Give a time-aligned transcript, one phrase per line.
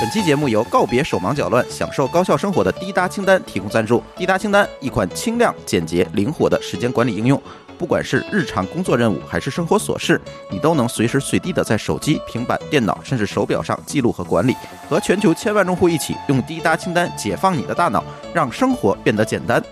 [0.00, 4.02] 本期节目由告别手忙脚乱、享受高效生活的滴答清单提供赞助。
[4.16, 7.40] 滴答清单，一款轻量、简洁、灵活的时间管理应用。
[7.78, 10.20] 不管是日常工作任务还是生活琐事，
[10.50, 14.54] 你都能随时随地的在手机、平板电脑甚至手表上记录和管理。
[14.88, 18.04] 和全球千万用户一起用滴答清单解放你的大脑，
[18.34, 19.62] 让生活变得简单。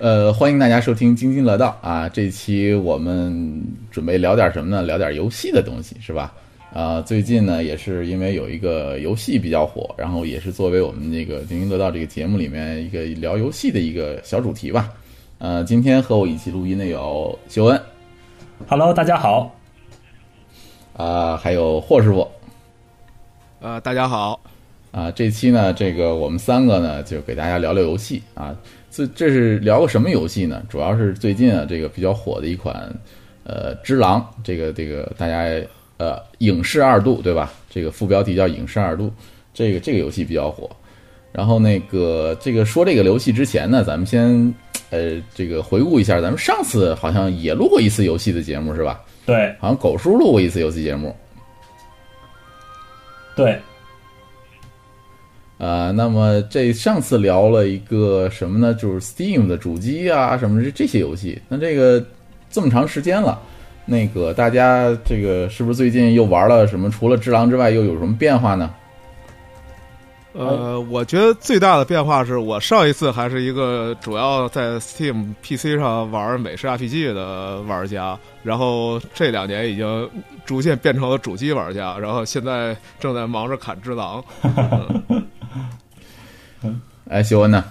[0.00, 2.08] 呃，欢迎大家收听津津乐道啊！
[2.08, 3.60] 这期我们
[3.90, 4.80] 准备聊点什么呢？
[4.80, 6.32] 聊点游戏的东西，是吧？
[6.72, 14.88] 啊，最近呢，也是因为有一个游戏比较火，然后也是作为我们这个津津乐道这个节目里面一个聊游戏的一个小主题吧。
[15.38, 17.80] 呃，今天和我一起录音的有修恩
[18.68, 19.52] ，Hello，大家好。
[20.96, 22.28] 啊，还有霍师傅，
[23.60, 24.40] 呃，大家好。
[24.92, 28.56] 啊，这期呢，这个我们三个呢，就给大家聊聊游戏啊。
[28.90, 30.62] 这这是聊个什么游戏呢？
[30.68, 32.74] 主要是最近啊，这个比较火的一款，
[33.44, 35.44] 呃，《只狼》，这个这个大家。
[36.00, 37.52] 呃，影视二度对吧？
[37.68, 39.12] 这个副标题叫影视二度，
[39.52, 40.70] 这个这个游戏比较火。
[41.32, 44.54] 然后那个这个说这个游戏之前呢，咱们先
[44.90, 49.00] 呃这个回顾一下，咱们上次好像也录过一次游戏的节目是吧？
[49.26, 51.12] 对，好像狗叔录过一次游戏节目。
[53.34, 53.60] 对。
[55.58, 58.72] 呃，那么这上次聊了一个什么呢？
[58.74, 61.40] 就是 Steam 的主机啊，什么这这些游戏。
[61.48, 62.02] 那这个
[62.48, 63.38] 这么长时间了。
[63.84, 66.90] 那个大家这个是不是最近又玩了什么？
[66.90, 68.70] 除了《只狼》之外，又有什么变化呢？
[70.34, 80.08] 呃，我觉得最大的变化是我上一次还是一个主要在 Steam PC 上玩美式 RPG 的玩家，然后这两年已经
[80.44, 84.22] 逐渐变成了主机玩家，然后现在正在忙着砍《只狼》。
[87.08, 87.64] 哎，秀恩呢？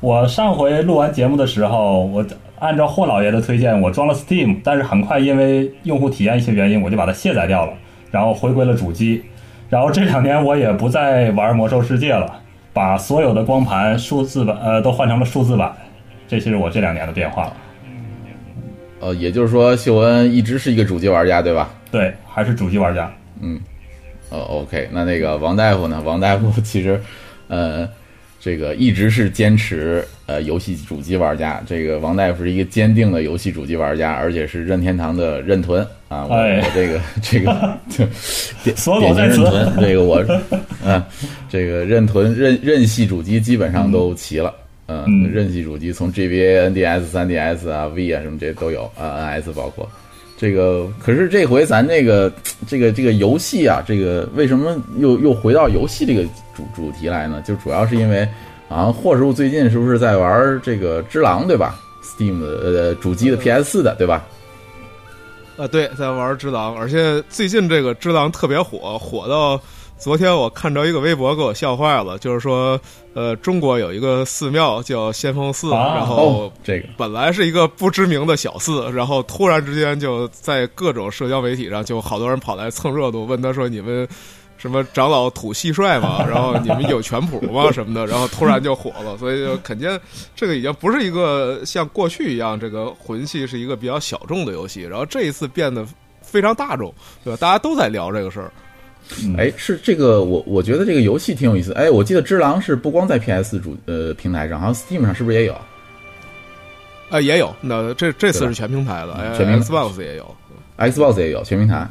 [0.00, 2.24] 我上回录完节目的时候，我。
[2.62, 7.72] 按照霍老爷的推荐，我装了 Steam，但是很快因为用户体验一些原因，我就把它卸载掉了，
[8.12, 9.20] 然后回归了主机。
[9.68, 12.40] 然后这两年我也不再玩魔兽世界了，
[12.72, 15.72] 把所有的光盘数字版呃都换成了数字版，
[16.28, 17.56] 这是我这两年的变化了。
[19.00, 21.68] 呃，也就是说，秀恩一直是一个主机玩家，对吧？
[21.90, 23.12] 对，还是主机玩家。
[23.40, 23.60] 嗯，
[24.30, 26.00] 呃，OK，那那个王大夫呢？
[26.04, 27.02] 王大夫其实，
[27.48, 27.88] 呃。
[28.44, 36.36] 这个一直是坚持呃游戏主机玩家，这个王大夫是一个坚定的游戏主机玩家，而且是任天堂的任屯啊，我
[36.74, 38.08] 这个 这个典
[38.64, 40.24] 典型任屯，这个我
[40.84, 41.00] 嗯，
[41.48, 44.52] 这个任屯任任系主机基本上都齐了，
[44.88, 49.88] 嗯，任系主机从 GBA、NDS、3DS 啊、V 啊什么这些都有啊，NS 包括。
[50.42, 52.32] 这个可是这回咱这个
[52.66, 57.40] 这个这个游戏啊，这个为什么又又回到游戏这个主主题来呢？
[57.46, 58.28] 就主要是因为，
[58.68, 64.26] 啊霍师傅最近是不是在玩这个《只狼》对吧？Steam 的呃主机的 PS 四的对吧？
[65.56, 69.62] 啊，对，在玩《只狼》，而且最近这个《只狼》特别火，火到。
[70.02, 72.18] 昨天我看着一个微博，给我笑坏了。
[72.18, 72.78] 就是说，
[73.14, 84.08] 呃，中国有一个寺庙叫先锋寺，然后这个本来是一个不知名的小寺，然后突然之间就在各种社交媒体上，就好多人跑来蹭热度，问他说：“你们
[84.58, 86.26] 什么长老土蟋蟀吗？
[86.28, 87.70] 然后你们有拳谱吗？
[87.70, 89.88] 什么的？”然后突然就火了，所以就肯定
[90.34, 95.86] 这个已经不是一个像过去一样，这个魂系是一个比较小众的游戏，然后这一次变得
[96.22, 96.92] 非常大众，
[97.22, 97.36] 对吧？
[97.40, 98.52] 大家都在聊这个事儿。
[99.36, 101.72] 哎，是这个，我我觉得这个游戏挺有意思。
[101.72, 105.56] 哎，我记得《只狼》是不光在 PS 主呃平台上，好像 Steam 上是不是也有？
[107.10, 107.54] 啊，也有。
[107.60, 110.36] 那这这次是全平台的，全平 Xbox 也有
[110.78, 111.88] ，Xbox 也有全平台。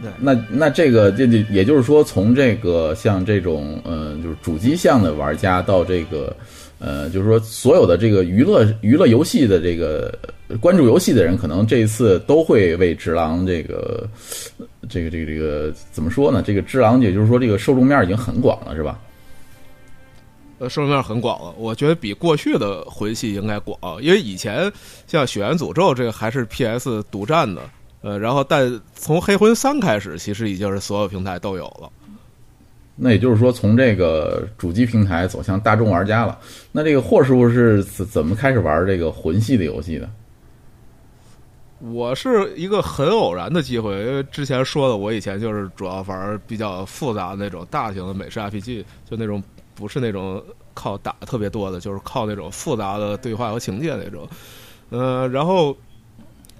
[0.00, 6.34] 对，那那这个这这也就是说，从这个像这种嗯，就是主机向的玩家到这个。
[6.78, 10.16] 呃，就是说，所有的这个娱乐娱乐游戏的这个
[10.60, 14.08] 关注游戏的人，可能这一次都会为《只狼》这个
[14.88, 16.40] 这个这个这个怎么说呢？
[16.40, 18.98] 这个《只狼》也就是说，这个受众面已经很广了，是吧？
[20.60, 24.70] 呃，受众面很广了，我觉得比过去的魂系应该广，因为以前
[25.06, 27.62] 像《血缘诅咒》这个还是 PS 独占的，
[28.02, 31.90] 呃，然后但从《黑魂三》开始，其实已经是所有平台都有了。
[33.00, 36.36] 那也就是说，从这个主机平台走向大众玩家了。
[36.72, 40.10] 那这个霍师傅是怎怎么开始玩这个魂系的游戏的？
[41.78, 49.40] 我是一个很偶然的机会，因为之前说的，我以前就是主要玩比较复杂的那种大型的美式 RPG，就那种
[49.76, 50.42] 不是那种
[50.74, 54.28] 靠打特别多的，就是靠那种复杂的对话和情节那种。
[54.90, 55.76] 嗯，然后。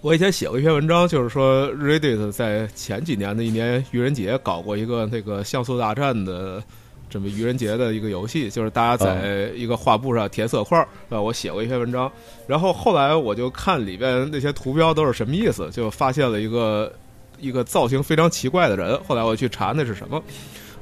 [0.00, 6.62] 我以前写过一篇文章，就是说 Reddit 在前几年的一年愚人节搞过一个那个像素大战的
[7.11, 11.21] 这么愚人节的一个游戏，就是大家在一个画布上填色块儿啊。
[11.21, 12.11] 我写过一篇文章，
[12.47, 16.93] 然后后来我就看里边那些图标都是什么意思，就发现了一个
[17.41, 18.97] 一个造型非常奇怪的人。
[19.03, 20.23] 后来我去查那是什么，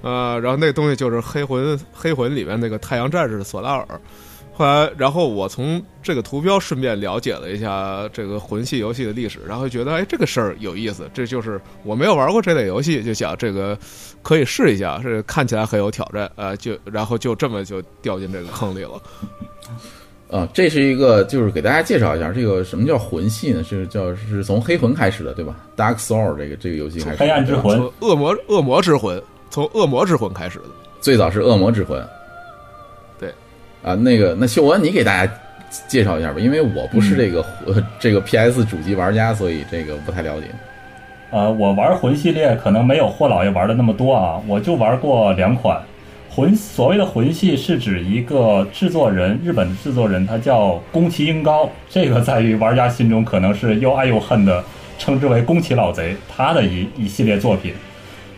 [0.03, 3.89] 呃，然后那东西就是黑魂黑魂里面那个太阳战士索拉尔。
[4.56, 13.79] 后来，然后我从这个图标顺便了解了一下这个魂系游戏的历史，然后觉得哎这个事儿有意思，这就是我没有玩过这类游戏，就想这个
[14.23, 19.03] 可以试一下，是看起来很有挑战，呃，就然后就这么就掉进这个坑里了。
[20.31, 23.62] 啊，这是一个，就是给大家介绍一下，这个什么叫魂系呢？
[23.62, 30.64] 是叫是从黑魂开始的，对吧？Dark Soul 这个这个游戏开始，黑暗之魂，恶魔恶魔之魂，从恶魔之魂开始的，
[31.00, 32.03] 最早是恶魔之魂。
[33.87, 35.33] 对，啊，那个那秀文，你给大家
[35.87, 40.49] 介绍一下吧，因为我不是这个、呃 这个 PS 主机玩家，所以这个不太了解。
[41.31, 45.81] 呃，我玩魂系列可能没有霍老爷玩的那么多啊，我就玩过两款。
[46.29, 51.71] 魂所谓的魂系是指一个制作人，日本的制作人，他叫宫崎英高。
[51.89, 54.62] 这个在于玩家心中可能是又爱又恨的，
[54.99, 56.15] 称之为宫崎老贼。
[56.29, 57.73] 他的一一系列作品，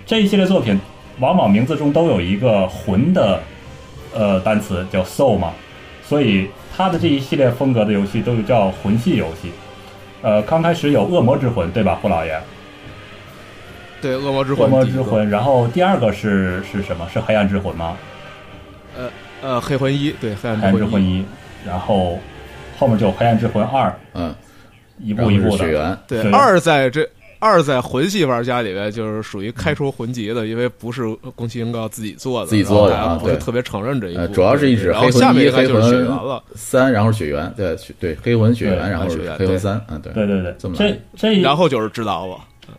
[0.07, 0.81] 这一系列作品
[1.19, 3.41] 往往名字中都有一个魂的
[4.15, 5.53] 呃单词，叫 soul 嘛，
[6.03, 9.51] 所以他的这一系列风格的游戏都叫魂系游戏。
[10.23, 12.41] 呃，刚开始有恶魔之魂，对吧，胡老爷？
[14.01, 17.09] 对，恶魔之魂，恶魔之魂，然后第二个是是什么？
[17.13, 17.97] 是黑暗之魂吗？
[18.97, 19.11] 呃
[19.43, 21.25] 呃，黑魂一，对，黑暗之魂魂一，
[21.65, 22.19] 然后
[22.79, 24.35] 后面就有黑暗之魂二，嗯，
[24.99, 25.97] 一步一步的。
[26.09, 27.09] 对，二在这
[27.39, 31.05] 二在魂系玩家里面就是属于开除魂级的，因为不是
[31.35, 34.21] 宫崎英高自己做的，自己做的啊对家不是特别承认这一步。
[34.21, 36.43] 呃主要是一指黑魂一下面应该就是黑魂血缘了。
[36.55, 42.37] 三，然后血缘，对血对黑魂血缘，然后是血缘黑魂三，嗯，对对对对这么，这这然后就是知道了，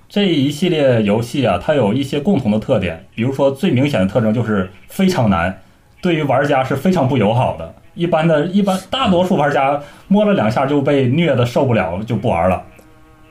[0.08, 5.62] 这一系列游戏啊，它有一些共同的特点，比如说最明显的特征就是非常难，
[6.02, 7.74] 对于玩家是非常不友好的。
[7.96, 12.64] 一般的，一般大多数玩家摸了两下就被虐的受不了，就不玩了。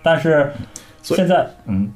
[0.02, 0.52] 但是
[1.16, 1.88] 现在，嗯，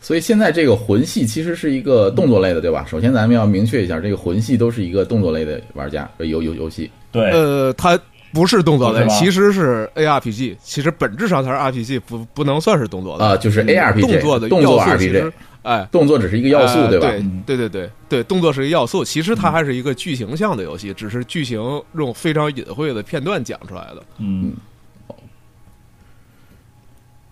[0.00, 2.84] 所以现在这个魂系其实是一个动作类的，对吧？
[2.88, 6.90] 首先咱们要明确一下，这个魂系都是一个动作类的玩家，呃游游游戏。
[7.10, 7.98] 对，呃，它
[8.32, 15.32] 不是动作类，其实是 ARPG，其实本质上它是 RPG，不不能算是动作的啊就是 ARPG 动作的动作要素 RPG 其实
[15.62, 17.08] 哎，动作只是一个要素，呃对吧？
[17.08, 21.60] 对对对对对，动作是一个要素，其实它还是一个剧情向的游戏，只是剧情
[21.94, 24.02] 用非常隐晦的片段讲出来的。
[24.18, 24.52] 嗯，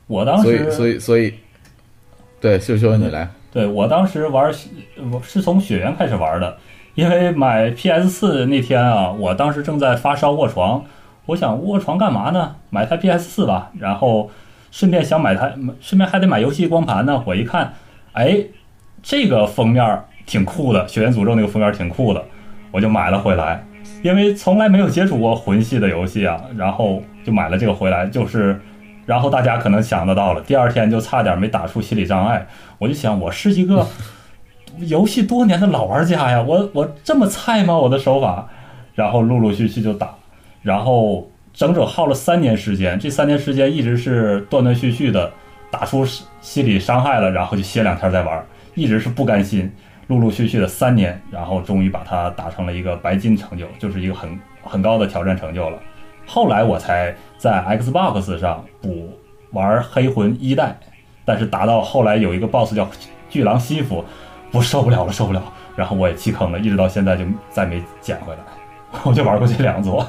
[0.06, 1.34] 我当所以时所以所以，
[2.40, 4.52] 对，秀秀你来，对我当时玩，
[5.12, 6.56] 我是从雪原开始玩的，
[6.94, 10.84] 因为买 PS 四那天啊，我当时正在发烧卧床，
[11.26, 12.54] 我想卧床干嘛呢？
[12.70, 14.30] 买台 PS 四吧，然后
[14.70, 17.22] 顺便想买台，顺便还得买游戏光盘呢。
[17.26, 17.74] 我一看，
[18.12, 18.38] 哎，
[19.02, 22.24] 这个封面挺酷的，《血缘诅咒》那个封面挺酷的，
[22.70, 23.64] 我就买了回来。
[24.02, 28.60] 因为从来没有接触过魂系的游戏啊，然后就买了这个回来，就是，
[29.06, 32.46] 然后大家可能想得到了，第二天就差点没打出心理障碍。
[32.78, 33.86] 我就想，我是一个
[34.80, 37.78] 游戏多年的老玩家呀，我我这么菜吗？
[37.78, 38.46] 我的手法，
[38.94, 40.14] 然后陆陆续续就打，
[40.60, 45.32] 然后整整耗了三年时间，这三年时间一直是断断续续的
[45.70, 46.04] 打出
[46.40, 48.44] 心理伤害了，然后就歇两天再玩，
[48.74, 49.72] 一直是不甘心，
[50.08, 55.78] 陆陆续续的三年，然后终于把它打成了一个白金成就，就是一个很很高的挑战成就了。
[56.26, 59.10] 后来我才在 Xbox 上补
[59.52, 60.78] 玩黑魂一代，
[61.24, 62.88] 但是打到后来有一个 BOSS 叫
[63.28, 64.04] 巨狼西服，
[64.52, 65.42] 我受不了了，受不了，
[65.74, 68.40] 然后我也弃坑了，一直到现在就再没捡回来。
[69.04, 70.06] 我就玩过这两座，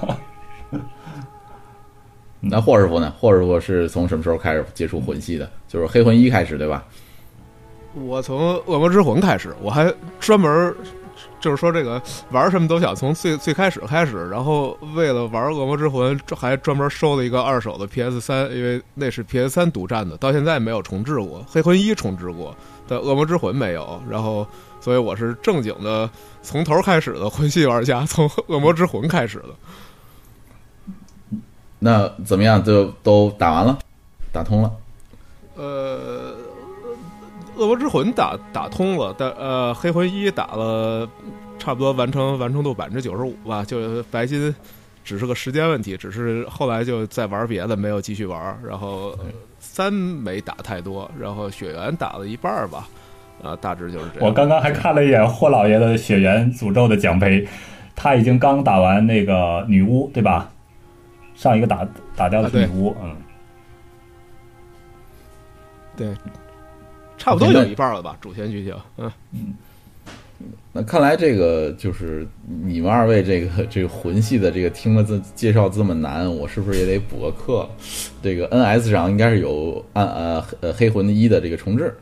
[2.39, 3.13] 那霍师傅呢？
[3.19, 5.50] 霍师傅是从什么时候开始接触魂系的？
[5.67, 6.86] 就是黑魂一开始，对吧？
[7.93, 10.74] 我从恶魔之魂开始，我还专门
[11.39, 12.01] 就是说这个
[12.32, 21.46] 玩什么都想从最最开始开始，然后为了玩恶魔之魂，还专门收了一个二手的 PS 三，因为那是 PS 三独占的，到现在没有重置过。
[21.50, 22.56] 黑魂一重置过，
[22.88, 24.01] 但恶魔之魂没有。
[24.10, 24.46] 然后，
[24.82, 26.10] 所以我是正经的
[26.41, 29.50] 从头开始的魂系玩家，从恶魔之魂开始的。
[31.79, 32.63] 那怎么样？
[32.63, 33.77] 就都打完了，
[34.32, 34.72] 打通了。
[35.56, 36.34] 呃，
[37.57, 41.09] 恶魔之魂打打通了，但呃，黑魂一打了，
[41.57, 44.53] 差不多完成完成度百分之九十五吧，就白金
[45.03, 48.57] 只是个时间问题，只是后来就在玩别的，没有继续玩。
[48.63, 49.25] 然后呃
[49.59, 52.87] 三没打太多，然后血缘打了一半儿吧，
[53.41, 54.27] 啊，大致就是这样。
[54.27, 57.47] 我刚刚还看了一眼霍老爷的血缘诅咒的奖杯，
[57.95, 60.49] 他已经刚打完那个女巫，对吧？
[61.35, 63.15] 上一个打打掉的是女巫，嗯，
[65.95, 66.07] 对，
[67.17, 69.53] 差不多有一半了吧，主线剧情，嗯嗯，
[70.71, 72.27] 那看来这个就是
[72.63, 77.67] 你们二位这个这个魂系的这个听了这介绍这么难，我是不是也得补个课？
[78.21, 81.93] 这个 NS 上应该是有暗呃呃黑魂一的这个重置。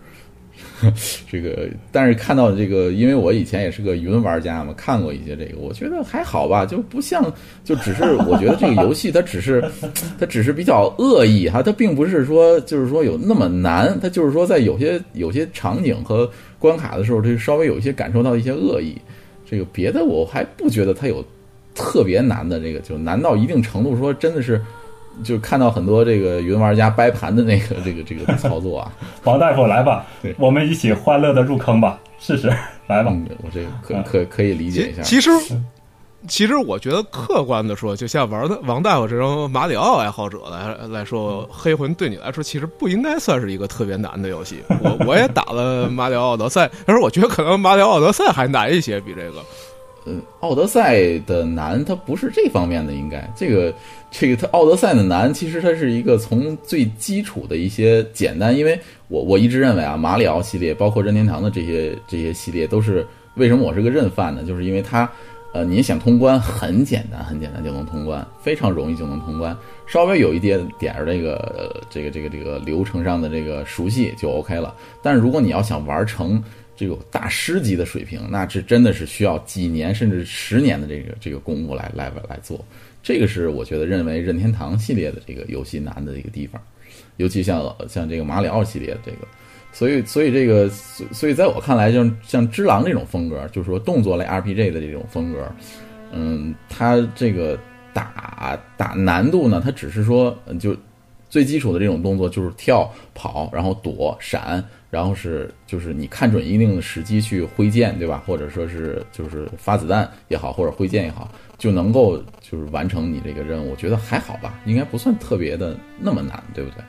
[1.29, 9.63] 这个，但是看到这个，因为我以前也是个云玩家嘛，看过一些这个，我觉得还好吧，就不像，就只是我觉得这个游戏它只是，
[10.19, 16.29] 它只是比较恶意哈，它并不是说就是说有那么难，它就是说在有些有些场景和
[16.59, 18.95] 关卡的时候，这稍微有一些感受到一些恶意。
[19.49, 21.23] 这个别的我还不觉得它有
[21.73, 24.61] 特别难的这个，就难到一定程度说真的是。
[25.23, 28.91] 就看到很多这个云玩家掰盘的那个 这个这个操作啊，
[29.23, 30.05] 王大夫来吧，
[30.37, 32.47] 我们一起欢乐的入坑吧，试试
[32.87, 33.11] 来吧。
[33.43, 35.01] 我这个可可可以理解一下。
[35.01, 35.29] 其实，
[36.27, 44.57] 其实我觉得客观的说，就像玩的王大夫这种马里奥爱好者来来说，黑魂对你来说其实不应该算是一个特别难的游戏。
[44.81, 49.41] 我 我也打了马里奥奥德赛，但是我觉得可能马里奥奥德赛还难一些，比这个。
[50.05, 53.73] 嗯，奥德赛的难，它不是这方面的，应该这个。
[54.17, 64.41] 这个它奥德赛的难，其实它是一个从最基础的一些简单，因为我我一直认为啊，马里奥系列包括任天堂的这些这些系列都是为什么我是个认犯呢？
[64.43, 65.09] 就是因为它，
[65.53, 69.53] 呃，你想通关很简单，很简单就能通关，非常容易就能通关，
[69.85, 74.73] 稍微有一点点儿这个这个这个这个流程上的这个熟悉就 OK 了。
[75.01, 76.41] 但是如果你要想玩成
[76.75, 82.63] 这个大师级的水平，那这真的是需要几年甚至十年的这个这个功夫来来来做。
[83.01, 86.61] 这个是我觉得认为任天堂系列的这个游戏难的一个地方，
[87.17, 89.27] 尤其像像这个马里奥系列这个，
[89.71, 95.47] 所以所以这个所以在我看来，像像只狼这种风格，就是说动作类 RPG 的这种风格，
[96.11, 97.59] 嗯，它这个
[97.93, 100.75] 打打难度呢，它只是说就
[101.29, 104.63] 最基础的这种动作就是跳、跑，然后躲、闪，
[104.95, 108.23] 然后是就是你看准一定的时机去挥剑，对吧？
[108.25, 111.29] 或者说是就是发子弹也好，或者挥剑也好。
[111.57, 116.83] 就能够就是完成你这个任务，我觉得还好吧，应该不算特别的那么难，对不对？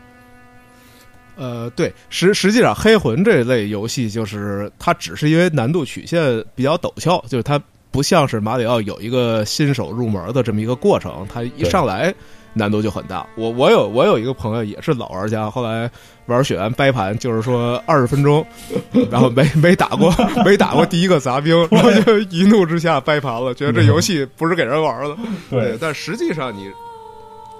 [1.37, 7.61] 呃，对，实实际上黑魂这类游戏就是它只是因为难度曲线比较陡峭，就是它
[7.91, 12.15] 不像是马里奥有一个新手入门的这么一个过程，它一上来。
[12.57, 13.27] 难度就很大。
[13.37, 15.89] 我我有我有一个朋友也是老玩家，后来
[16.25, 18.45] 玩血缘掰盘，就是说二十分钟，
[19.11, 20.11] 然后没没打过
[20.45, 25.17] 没打过第一个杂兵， 然后就一怒之下掰盘了，觉得这游戏不是给人玩的。
[25.51, 26.73] 对，但实际上你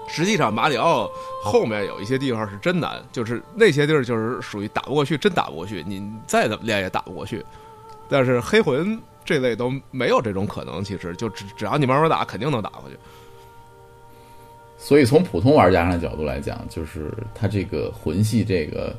[0.09, 1.09] 实际上马里奥
[1.43, 7.45] 后面有一些地方是真难，就是那些地儿就是属于打不过去，真打不过去，你再怎么练也打不过去。
[8.09, 12.97] 但是黑魂这类都没有这种可能，其实就只只要你慢慢打，肯定能打过去。
[14.87, 18.95] 所以从普通玩家上的角度来讲，就是它这个魂系这个，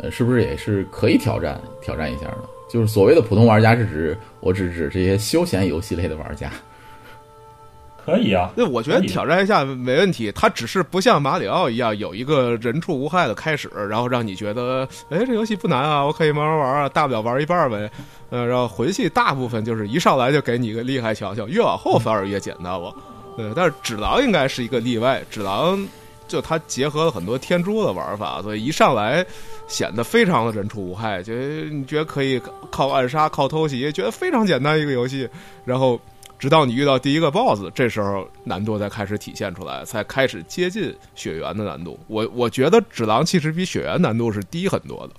[0.00, 2.38] 呃，是不是也是可以挑战挑战一下的？
[2.70, 6.50] 就是所谓的普通玩家是指我只指这些休闲游戏类的玩家。
[8.02, 10.32] 可以啊，那我觉得挑战一下没问题。
[10.32, 17.90] 它只是不像马里奥一样有一个人畜无害的开始，然后让你觉得，哎，这游戏不难啊，我可以慢慢玩啊，大不了玩一半呗。
[18.30, 22.94] 呃，然后魂系大部分就是一上来就给你一个厉害瞧瞧，越往后反而越简单了。
[23.36, 25.22] 对，但是指狼应该是一个例外。
[25.30, 25.86] 指狼
[26.26, 29.24] 就它结合了很多天珠的玩法，所以一上来
[29.68, 31.22] 显得非常的人畜无害。
[31.22, 32.40] 觉得你觉得可以
[32.70, 35.28] 靠暗杀、靠偷袭，觉得非常简单一个游戏。
[35.64, 36.00] 然后
[36.38, 41.98] 直到你遇到第一个 BOSS，这时候难度才开始体现出来，才开始接近血缘的难度。
[42.08, 45.14] 我我觉得指狼其实比血缘难度是低很多的。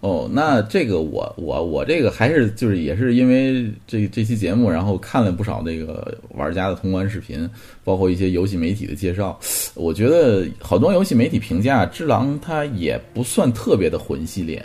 [0.00, 7.46] 哦，那这个我我我这个还是就是也是因为这这期节目，然后看了不少那个玩家的通关视频，
[7.84, 9.38] 包括一些游戏媒体的介绍。
[9.74, 14.64] 我觉得好多游戏媒体评价《只狼》它也不算特别的魂系列，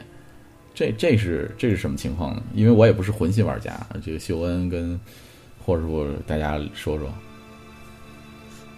[0.73, 2.41] 这这是这是什么情况呢？
[2.53, 4.97] 因为我也不是魂系玩家，这个秀恩跟
[5.65, 7.13] 或者说大家说说。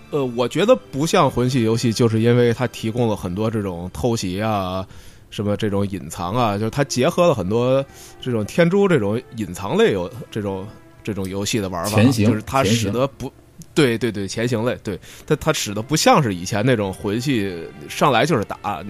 [0.09, 4.87] 呃，我觉得不像魂系游戏，就是因为它提供了很多这种偷袭啊。
[5.29, 7.85] 什么这种隐藏啊，就是它结合了很多
[8.21, 10.67] 这种天珠这种隐藏类游这种
[11.03, 13.31] 这种游戏的玩法，就是它使得不，
[13.73, 18.83] 对对对，前行类，对它它使得不像是以前那种魂系上来就是打，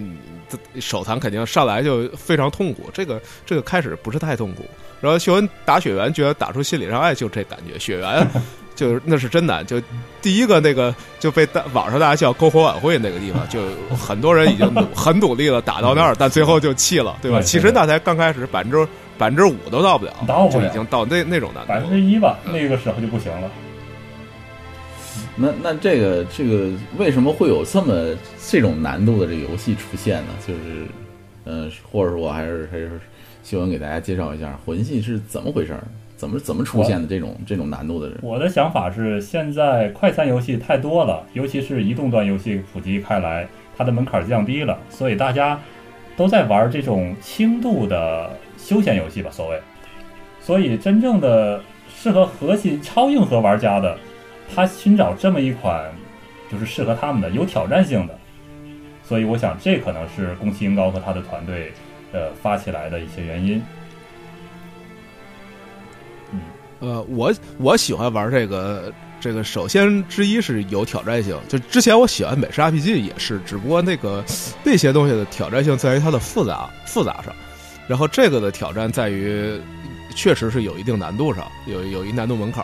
[0.80, 4.64] 手残肯定上来就非常痛苦，这个这个开始不是太痛苦，
[5.02, 8.28] 然后秀恩打雪原觉得打出心理障碍就这感觉，雪原。
[8.78, 9.82] 就是那是真难，就
[10.22, 13.60] 第一个那个就被大网上大家叫篝火晚会那个地方，就
[13.96, 17.42] 很多人已经努 很努力了打到那儿，但最后就弃了，对吧？
[17.42, 18.88] 其实那才刚开始，百分之
[19.18, 20.14] 百分之五都到不了，
[20.52, 23.50] 就已经到那那种难度，百分之一吧，那个时候就不行了。
[25.36, 28.16] 那那这个这个为什么会有这么
[28.48, 30.34] 这种难度的这个游戏出现呢？
[30.48, 30.86] 就是，
[31.46, 33.02] 嗯，或者说还是还是
[33.48, 35.82] 秀文给大家介绍一下魂系是怎么回事儿，
[36.18, 38.18] 怎么怎么出现的这种这种难度的人。
[38.22, 45.58] 我的想法是，现在快餐游戏太多了，尤其是移动端游戏普及开来，它的门槛降低了，所以大家
[46.18, 49.62] 都在玩这种轻度的休闲游戏吧，所谓。
[50.42, 53.98] 所以真正的适合核心超硬核玩家的，
[54.54, 55.90] 他寻找这么一款
[56.52, 58.14] 就是适合他们的有挑战性的。
[59.04, 61.72] 所以我想，这可能是宫崎英高和他的团队
[62.12, 63.62] 呃发起来的一些原因。
[66.80, 71.36] 呃，我我喜欢玩这个，这个首先之一是有挑战性。
[71.48, 74.24] 就之前我喜欢美式 RPG 也是，只不过那个
[74.64, 77.34] 那些东西的挑战性在于它的复杂复杂上，
[77.88, 79.60] 然后这个的挑战在于
[80.16, 82.64] 确实是有一定难度上，有有一难度门槛。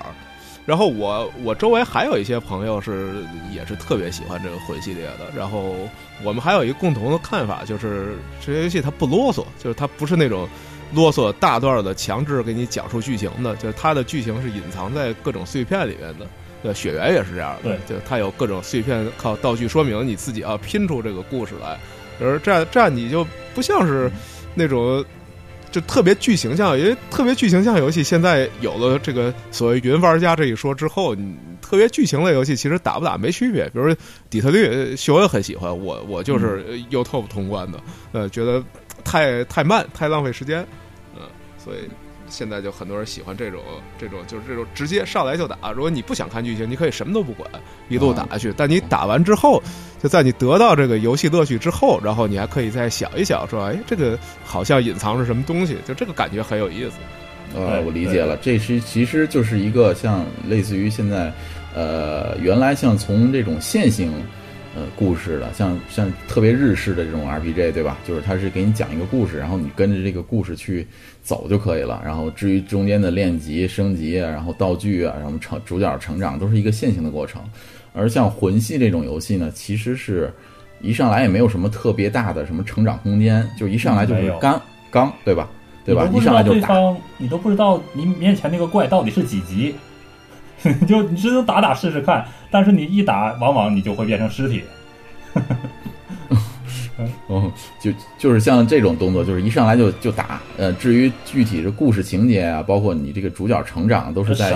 [0.65, 3.15] 然后我我周围还有一些朋友是
[3.51, 5.75] 也是特别喜欢这个魂系列的，然后
[6.23, 10.47] 我们还有一个共同的看法，就是这些游戏它不啰嗦，就是它不是那种。
[10.93, 16.27] 啰嗦大段的强制给你讲述剧情的，就是它的剧情是隐藏在各种碎片里面的。
[16.61, 21.79] 对，雪原也是这样的，就它有各种碎片，靠道具说明你自己要拼出这个故事来。
[22.21, 24.11] 而这样这样你就不像是
[24.53, 25.03] 那种
[25.73, 33.65] 就特别剧情向，因为特别剧情向游戏现在有了这个所谓云玩家这一说之后，你特别剧情类游戏其实打不打没区别。
[33.69, 33.91] 比如
[34.29, 38.63] 底特律，秀恩很喜欢我，我就是 YouTube 通关的，呃，觉得
[39.03, 40.61] 太太慢，太浪费时间。
[41.15, 41.23] 嗯
[41.57, 41.77] 所以
[42.33, 43.61] 现在就很多人喜欢这种
[43.99, 45.71] 这种就是这种直接上来就打。
[45.71, 47.47] 如果你不想看剧情，你可以什么都不管，
[47.89, 48.51] 一路打下去。
[48.57, 49.61] 但你打完之后，
[50.01, 56.95] 就在你得到这个游戏乐趣之后，然后你还可以再想一想，说：“哎，这个好像隐藏着什么东西。”就这个感觉很有意思。
[57.55, 61.31] 呃，我理解了，这是其实就是一个像类似于现在，
[61.75, 64.11] 呃，原来像从这种线性。
[64.75, 67.95] 呃，故事的，像像特别日式的这种 RPG，对吧？
[68.07, 70.87] 就是它是给你讲一个故事，然后你跟着这个故事去
[71.23, 71.99] 走就可以了。
[72.05, 77.41] 然后至于中间的练级、升级啊，然后道具啊，然后成主角成长，都是一个线性的过程。
[77.93, 80.31] 而像魂系这种游戏呢，其实是
[80.81, 84.61] 一上来也没有什么特别大的什么成长空间，就一上来就是刚
[84.91, 85.49] 刚，对吧？
[85.85, 86.07] 对吧？
[86.13, 86.75] 一上来就打，
[87.17, 89.73] 你都不知道你面前那个怪到底是几级。
[90.87, 94.63] 就你只能打打试试看，但是你一打，往往你就会变成尸体。
[97.27, 100.39] 哦， 就就是像这种动作，就是一上来就就打。
[100.57, 104.51] 呃，至于具体的故事情节啊，包括你这个主角成长，都是在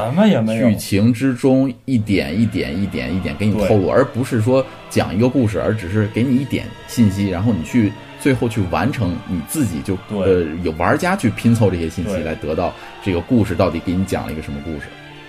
[0.46, 12.74] 剧情之中一点一点一点一点给你透露，而不是说讲一个故事，而只是给你一点信息，然后你去最后去完成你自己就呃有玩家去拼凑这些信息来得到
[13.04, 14.88] 这个故事到底给你讲了一个什么故事。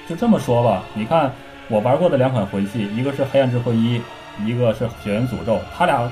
[0.09, 1.33] 就这么说吧，你看
[1.68, 3.99] 我玩过的两款魂系，一个是《黑暗之魂一》，
[4.47, 5.57] 一个是《血缘诅咒》。
[5.77, 6.11] 它俩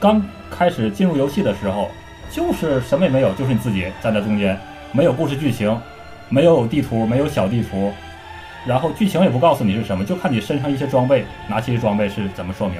[0.00, 1.90] 刚开始进入游戏的时候，
[2.32, 4.58] 就是什么也没有，就是你自己站在中间，
[4.92, 5.78] 没有故事剧情，
[6.30, 7.92] 没有地图，没有小地图，
[8.66, 12.78] 然后剧情也不告诉你是什么，就看你身上一些装备，拿起装备是怎么说明，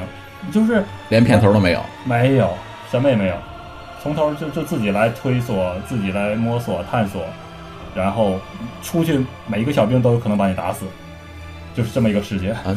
[0.50, 2.48] 就是连片头都没有，没有
[2.90, 3.34] 什么也没有，
[4.02, 7.22] 从头就就自己来推索，自己来摸索探索。
[7.92, 8.38] 然后
[8.84, 10.86] 出去，每一个小兵都有可能把你打死，
[11.74, 12.72] 就是这么一个世界啊！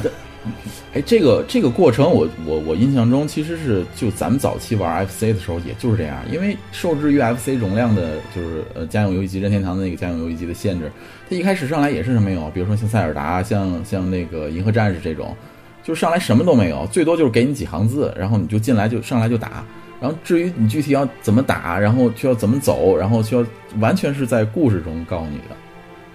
[0.94, 6.18] 哎，这个这个过程，我我我印象中其实是就咱们早期玩 FC 的时候，也就是这样。
[6.32, 10.92] 因为受制于 FC 容量的，就是呃家用游戏机任天堂的那个家用游戏机的限制，
[11.30, 15.36] 它一开始上来也是什么没有，比如说像塞尔达，像像那个银河战士这种，
[15.84, 19.64] 就上来什么都没有，最多就是给你几行字，然后你就进来就上来就打。
[20.02, 23.46] 然后至于你具体要怎么打，然后需要怎么走，然后需要
[23.80, 25.56] 完全是在故事中告诉你的，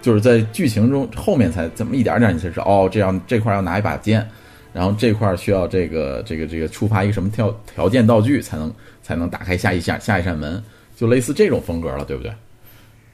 [0.01, 4.27] 就是在剧情中后面才这么一点点你才知道哦，这样这块要拿一把剑，
[4.71, 10.63] 然后这块需要这个这个这个触发一个什么条条件道具才能才能打开下一下下一扇门，
[10.95, 12.31] 就类似这种风格了，对不对？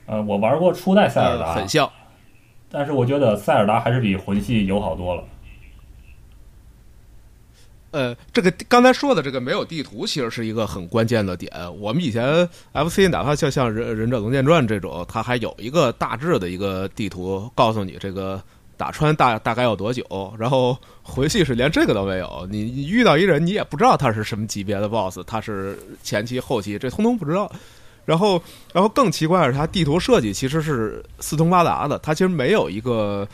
[0.06, 1.90] 呃，我玩过初代塞尔达，很像，
[2.70, 5.24] 但是我觉得塞尔达还是比魂系友好多了。
[7.96, 11.50] 呃，这个刚才说的这个没有地图，其实是一个很关键的点。
[11.80, 18.44] 我们以前 FC 哪怕像像《忍忍者龙剑传》这种，它还有一个大致的一个地图，告诉你这个
[18.76, 20.04] 打穿大大概要多久。
[20.38, 27.50] 然后回去是连这个都没有，你你遇到一人，你也不知道他是什么级别的 BOSS，他是前期后期，这通通不知道。
[28.04, 33.26] 然后，然后更奇怪的是，它地图设计其实是四通八达的，它其实没有一个。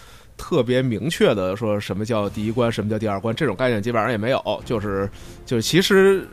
[0.42, 4.62] 特别明确的说什么叫第一关，什么叫第二关，这种概念基本上也没有。
[4.66, 5.08] 就是
[5.46, 6.24] 就是，其实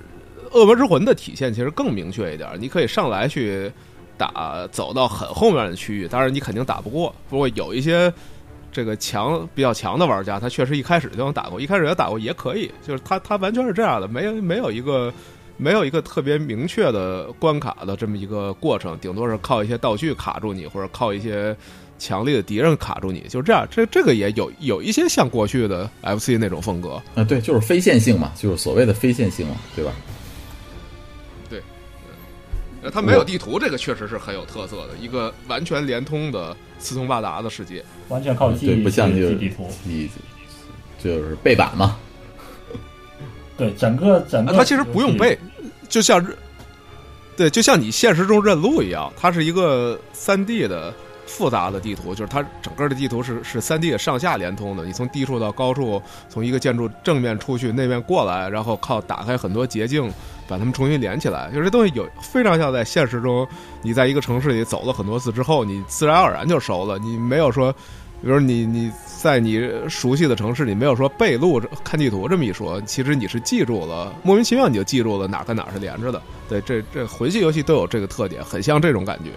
[0.59, 2.49] 《恶魔之魂》的体现其实更明确一点。
[2.59, 3.71] 你可以上来去
[4.16, 7.14] 打，走到很后面的区域，当然你肯定打不过。
[7.29, 8.11] 不过有一些
[8.73, 12.71] 这个强比较强的玩家，他确实一开始就能打过，一开始也打过也可以。
[12.83, 15.12] 就是他他完全是这样的，没有没有一个
[15.59, 21.55] 没有一个特别明确的关卡的这么一个过程，顶多是靠一些道具卡住你，或者靠一些
[21.98, 23.66] 强力的敌人卡住你，就这样。
[23.70, 29.92] 这这个也有有一些像过去的 FC 那种风格，啊，对，就是非线性嘛，就是所谓的非线性嘛，对吧？
[31.50, 31.62] 对
[32.82, 37.84] 呃，它没有地图，这个确实是很有特色的一个完全连通的四通八达的世界。
[38.08, 39.68] 完全靠记对，忆不像就是地图。
[39.84, 40.08] 记，
[41.02, 41.96] 就是背板嘛。
[43.56, 45.37] 对，整个整个啊，它其实不用背，
[45.88, 46.38] 就像是，
[47.37, 50.94] 对，就像你现实中认路一样，它是一个三 D 的
[51.28, 54.84] 复杂的地图，就是它整个的地图是是三 D 上下连通的。
[54.84, 60.10] 你从低处到高处，从一个建筑正面出去，那面过来，然后靠打开很多捷径
[60.48, 61.50] 把它们重新连起来。
[61.52, 63.46] 就这东西有非常像在现实中，
[63.82, 67.72] 你在一个城市里走了很多次之后，你自然而然就熟了，你没有说。
[68.20, 68.90] 比如你你
[69.22, 76.20] 在你熟悉的城市里没有说背路看地图这么一说，其实你是记住了，莫名其妙你就记住了哪跟哪是连着的。
[76.48, 79.30] 对，这这魂系游戏都有这个特点，很像这种感觉。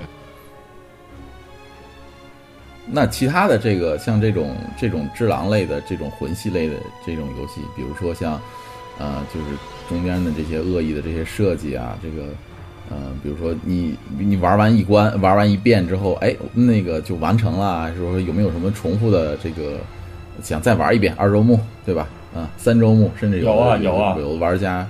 [2.94, 6.76] 那其他的这个像这种这种只狼类的这种魂系类的
[7.06, 8.34] 这种游戏，比如说像，
[9.00, 9.46] 呃，就是
[9.88, 12.28] 中间的这些恶意的这些设计啊，这个，
[12.90, 19.78] 呃，比如说你你玩完一关，玩完一遍之后，哎，那个就完成了，还是说有没有什么重复的这个
[20.44, 22.10] 想再玩一遍二周目，对吧？
[22.36, 24.86] 啊，三周目，甚至有有啊有啊有的玩家，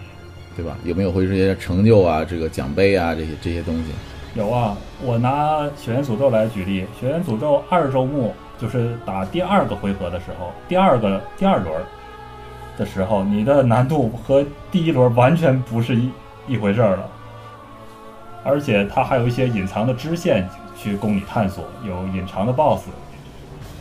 [0.55, 0.75] 对吧？
[0.83, 3.91] 有没有会这些成就啊，这个奖杯啊，这些这些东西？
[4.33, 11.69] 有啊，我拿《血缘诅咒》来举例，《血缘诅咒》二周目就是打第二个回合的时候，第二个第二轮
[12.77, 14.41] 的时候，你的难度和
[14.71, 16.09] 第一轮完全不是一
[16.47, 17.09] 一回事儿了，
[18.45, 22.87] 而且它还有一些隐藏的支线去供你探索，有隐藏的 BOSS。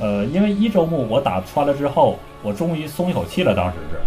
[0.01, 4.01] 呃，因为一周目我打穿了之后，我终于松一口气了，当时是，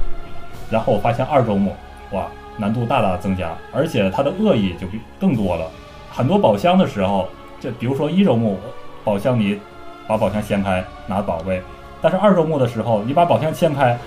[0.70, 1.74] 然后我发现二周目，
[2.12, 2.28] 哇，
[2.58, 4.86] 难度大大增加，而且它的恶意就
[5.18, 5.72] 更多了。
[6.16, 7.28] 很多宝箱的时候，
[7.60, 8.60] 就比如说一周目，
[9.04, 9.60] 宝箱你
[10.08, 11.60] 把宝箱掀开拿宝贝，
[12.02, 13.98] 但是二周目的时候，你把宝箱掀开，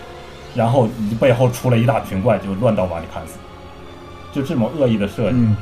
[0.54, 3.38] 然后你背后出来一大群怪，就乱刀把你砍死，
[4.32, 5.36] 就这么恶意的设计。
[5.36, 5.56] 嗯，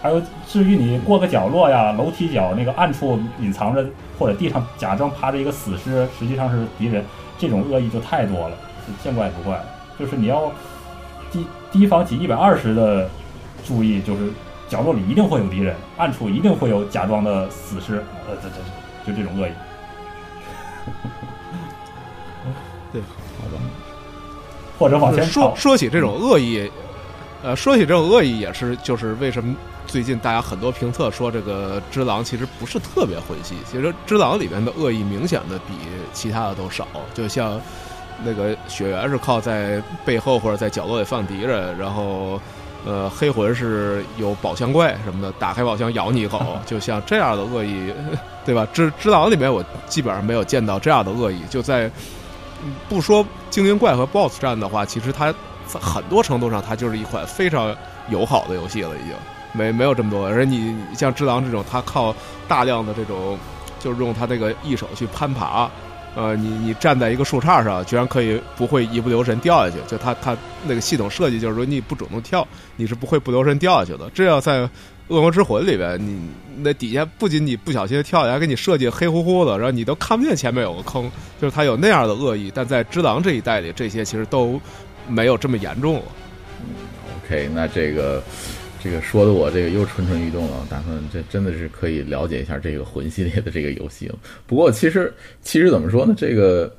[0.00, 3.84] 还有至于你过个角落呀、楼梯角那个暗处隐藏着，
[4.16, 7.04] 或者地上假装趴着一个死尸，实际上是敌人，
[7.36, 9.60] 这种恶意就太多了，就见怪不怪。
[9.98, 10.52] 就是你要
[11.32, 13.10] 提提防起一百二十的
[13.66, 14.30] 注意，就是
[14.68, 18.56] 角落里一定会有敌人，暗处一定会有假装的死尸，呃，这这
[19.06, 19.52] 这就这种恶意。
[22.92, 23.62] 对好吧。
[24.78, 26.70] 或者往前说跑，说起这种恶意，
[27.42, 29.54] 呃，说起这种恶意也是，就是为什么
[29.86, 35.74] 最近大家很多评测说这个《只狼》其实不是特别混系，其实《只狼》里面的恶意明显的比
[36.12, 37.60] 其他的都少，就像
[38.24, 42.40] 那个雪原是靠在背后或者在角落里放敌人，然后。
[42.86, 47.92] 呃，黑魂是有宝箱怪什么的，打开宝箱咬你一口， 就像这样的恶意，
[48.44, 48.66] 对吧？
[48.72, 51.86] 只只狼里面我基本上没有见到这样的恶意，就在
[52.64, 55.32] 嗯不说精灵怪和 BOSS 战的话，其实它
[55.66, 57.74] 在很多程度上它就是一款非常
[58.08, 59.12] 友好的游戏了，已经
[59.52, 60.26] 没没有这么多。
[60.26, 62.14] 而你像只狼这种，它靠
[62.46, 63.36] 大量的这种，
[63.80, 65.68] 就是用它这个一手去攀爬。
[66.18, 69.80] 呃，你你站在一个树杈上，居然可以不会一不留神掉下去。
[69.86, 74.10] 就它它那个系统设计就是说，你不主动跳，你是不会不留神掉下去的。
[74.12, 74.62] 这要在
[75.06, 76.20] 《恶魔之魂》里边，你
[76.56, 81.08] 那底下不仅你不小心跳下来，给你设计黑乎乎的，然后你都看不见前面有个坑，
[81.40, 82.50] 就是它有那样的恶意。
[82.52, 84.60] 但在《只狼》这一代里，这些其实都
[85.06, 86.02] 没有这么严重了。
[87.24, 88.20] OK，那这个
[88.82, 94.16] 这个说的我这个又蠢蠢欲动了，打算这真的是可以了解一下这个魂系列的这个游戏了。
[94.46, 95.12] 不过其实
[95.42, 96.74] 其实怎么说呢，这个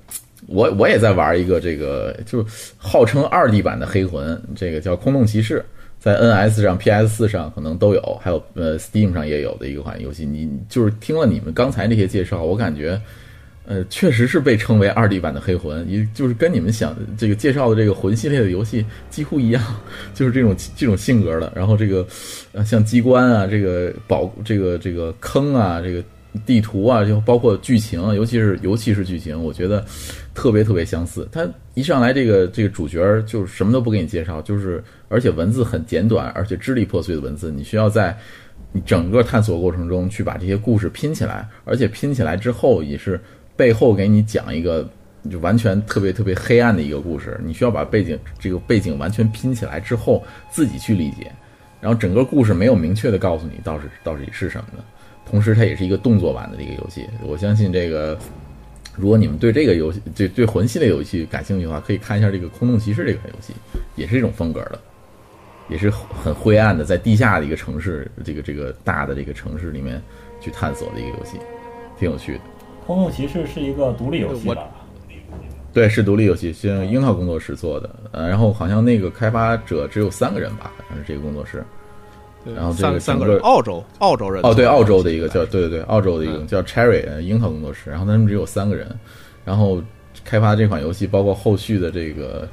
[0.47, 2.45] 我我也在玩一个这个就
[2.77, 5.63] 号称二 D 版的黑魂，这个叫空洞骑士。
[5.99, 10.25] 在 NS 上、PS 四上可能都有，还有呃 Steam 上也有的一款游戏。
[10.25, 12.97] 你就是听了你们刚才那些介绍，我感觉
[13.69, 19.63] 呃，确实是被称为二 D 版的黑魂，也就是跟你们想这个介绍的这个魂系列的游戏几乎一样，
[20.15, 21.53] 就是这种这种性格的。
[21.55, 22.03] 然后这个
[22.51, 26.03] 呃，像机关啊，这个宝，这个这个坑啊，这个
[26.47, 29.86] 地图啊，就包括剧情，尤其是尤其是剧情，我觉得
[30.34, 31.29] 特别特别相似。
[31.32, 38.17] 它一上来这个这个主角就是什么都不给你介绍，就是而且文字很简短，而且支离破碎的文字，你需要在
[38.71, 43.19] 你整个探索过程中去把这些故事拼起来，而且拼起来之后也是
[43.60, 44.89] 背后给你讲一个
[45.30, 51.30] 就完全特别特别黑暗的一个故事，你需要把背景这个背景完全拼起来之后自己去理解，
[51.82, 54.84] 然后整个故事没有明确的告诉你到底到底是什么的，
[55.30, 58.17] 同时它也是一个动作版的一个游戏，我相信这个。
[58.95, 63.54] 如果你们对这个游戏、对对魂系列游戏感兴趣的话，可以看一下这个《空洞骑士》这款游戏，
[63.95, 64.80] 也是这种风格的。
[65.69, 70.02] 也是很灰暗的，在地下的一个城市，这个这个大的这个城市里面
[70.41, 71.38] 去探索的一个游戏，
[71.98, 72.41] 挺有趣的。
[72.89, 74.67] 空洞骑士是一个独立游戏我吧？
[75.71, 81.63] 对，是独立游戏，是樱桃工作室做的，呃，然后好像那个开发者只有三个人吧，好像是这个工作室。
[82.56, 88.88] 然后这个三个人，澳洲澳洲人哦，对，澳洲的一个叫对对对，澳洲的一个嗯叫 Cherry 呃樱桃工作室，然后他们只有三个人，
[89.45, 89.80] 然后
[90.25, 92.49] 开发这款游戏，包括后续的这个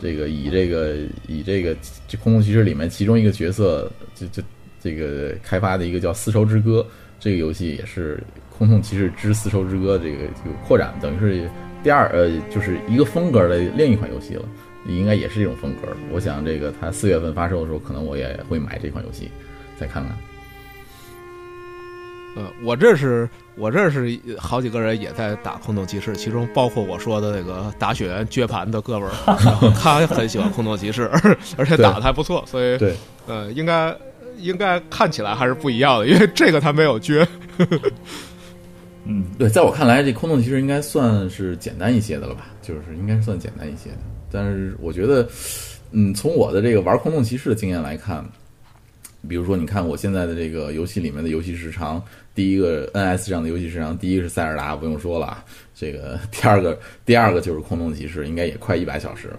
[0.00, 0.96] 这个以这个
[1.28, 1.76] 以这个
[2.08, 4.42] 这空洞骑士里面其中一个角色，就就
[4.80, 6.86] 这个开发的一个叫丝绸之歌
[7.20, 8.22] 这个游戏，也是
[8.58, 11.50] 空洞骑士之丝绸之歌这个这个扩展，等于是
[11.82, 14.42] 第二呃就是一个风格的另一款游戏了。
[14.88, 15.88] 应该也是这种风格。
[16.12, 19.28] 我想这个它四月份发售的时候，可能我也会买这款游戏，
[19.76, 20.16] 再看看。
[22.36, 31.10] 呃，我这是我这是好几个人也在打空洞骑士，其中包括我说的那个打雪原撅盘的哥们儿，然后他很喜欢空洞骑士，
[31.58, 32.94] 而且打的还不错，所以对，
[33.26, 33.92] 呃，应该
[34.38, 37.26] 应该看起来还是不一样的，因为这个他没有撅。
[39.08, 42.48] 嗯，对，在我看来，这空洞骑士应该算是简单一些的了吧？
[42.60, 43.98] 就是应该算简单一些的。
[44.32, 45.28] 但是我觉得，
[45.92, 48.24] 嗯，从我的这个玩空洞骑士的经验来看，
[49.28, 52.02] 比如说，你看我现在的这个游戏里面的游戏时长，
[52.34, 55.44] 第一个 NS 上的游戏时长，第一个是塞尔达，不用说了。
[55.72, 59.38] 这个 第二个，第二个就是空洞骑士，应该也快一百小时了。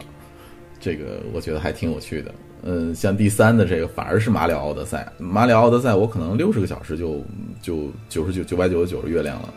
[0.79, 2.33] 这个我觉得还挺有趣的。
[2.63, 7.23] 嗯，像第三的这个反而是马里奥德赛，马里奥德赛我可能六十个小时就
[7.61, 9.53] 就九十九九百九十九个月亮了，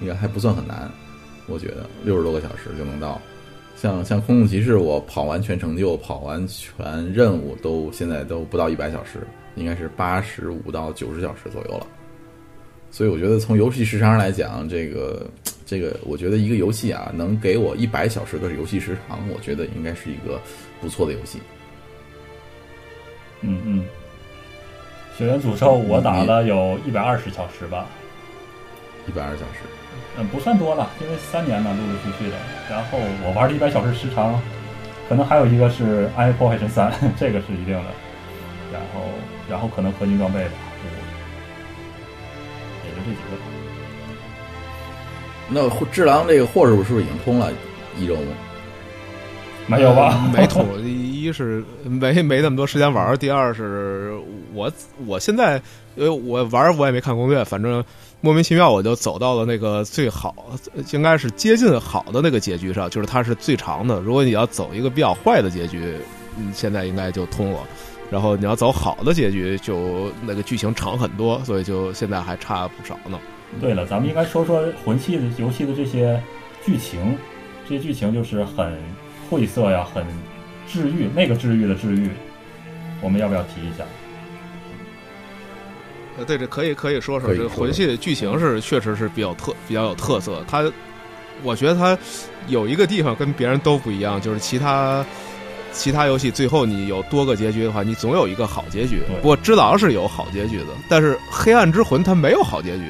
[0.00, 0.90] 应该还不算很难，
[1.46, 3.20] 我觉得六十多个小时就能到。
[3.76, 9.20] 像像空洞骑士，我跑完全成就、跑完全任务都现在都不到一百小时，
[9.54, 11.86] 应该是八十五到九十小时左右了。
[12.90, 15.24] 所以我觉得从游戏时长上来讲，这个
[15.64, 20.40] 这个，我觉得一个游戏啊，能给我一百小时的游戏时长，我觉得应该是一个
[20.80, 21.38] 不错的游戏。
[23.42, 23.84] 嗯嗯，
[25.16, 27.86] 血缘诅咒我打了有一百二十小时吧，
[29.06, 29.60] 一百二十小时，
[30.18, 32.36] 嗯，不算多了，因为三年嘛，陆陆续续的。
[32.70, 34.40] 然后我玩了一百小时时长，
[35.08, 37.90] 可能还有一个是《暗黑破坏神三》， 这个是一定的。
[38.72, 39.00] 然后，
[39.48, 40.50] 然后可能合金装备吧，
[42.84, 43.42] 也就这几个吧。
[45.48, 47.50] 那货智狼这个货是不是已经通了
[47.96, 48.32] 一周吗？
[49.66, 50.28] 没有吧？
[50.32, 50.66] 没通，
[51.20, 54.12] 一是没没那么多时间玩，第二是
[54.54, 54.70] 我
[55.06, 55.60] 我现在
[55.96, 57.84] 呃我玩我也没看攻略，反正
[58.20, 60.34] 莫名其妙我就走到了那个最好，
[60.92, 64.00] 应该是接近好的那个结局上，就是它是最长的。
[64.00, 65.96] 如果你要走一个比较坏的结局，
[66.36, 67.60] 嗯，现在应该就通了。
[68.10, 73.18] 然后你要走好的结局，就那个剧情长很多，所以就现在还差不少呢。
[73.60, 76.18] 对了，咱们应该说说魂系的游戏的这些
[76.64, 77.16] 剧情，
[77.68, 78.78] 这些剧情就是很
[79.28, 80.02] 晦涩呀，很
[80.68, 82.10] 治愈，那个治愈的治愈，
[83.00, 83.84] 我们要不要提一下？
[86.18, 90.44] 呃，对，这可以可以说说这魂系的剧情是确实是比较特比较有特色。
[90.48, 90.70] 它，
[91.42, 91.96] 我觉得它
[92.48, 95.04] 有一个地方跟别人都不一样，就是其他
[95.72, 99.00] 其他游戏最后你有多个结局的话，你总有一个好结局。
[99.22, 102.84] 不过《只狼》是有好结局的，但是《黑暗之魂》它没有好结局。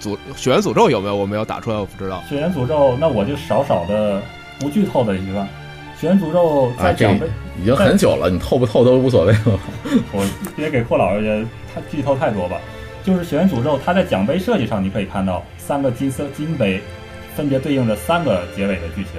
[0.00, 1.16] 诅血缘诅咒有没有？
[1.16, 2.22] 我没有打出来，我不知道。
[2.28, 4.22] 血缘诅咒，那我就少少的
[4.60, 5.48] 不剧透的一个，血
[6.06, 7.26] 缘诅咒在啊，这奖杯，
[7.60, 9.40] 已经很久了，你透不透都无所谓了。
[10.12, 10.24] 我
[10.56, 12.56] 别给霍老爷他剧透太多吧。
[13.04, 16.80] 就是血缘诅咒，它在奖杯设计上你可以看到三个金色金杯，
[17.34, 19.12] 分别对应着三个结尾的剧情。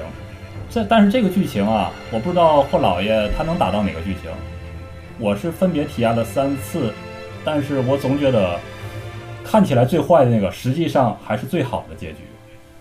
[0.70, 4.30] 这但是这个剧情啊，我不知道霍老爷他能打到哪个剧情。
[5.18, 6.94] 我是分别体验了三次，
[7.44, 8.60] 但是我总觉得
[9.44, 12.18] 看起来最坏的那个，实际上还是最好的结局。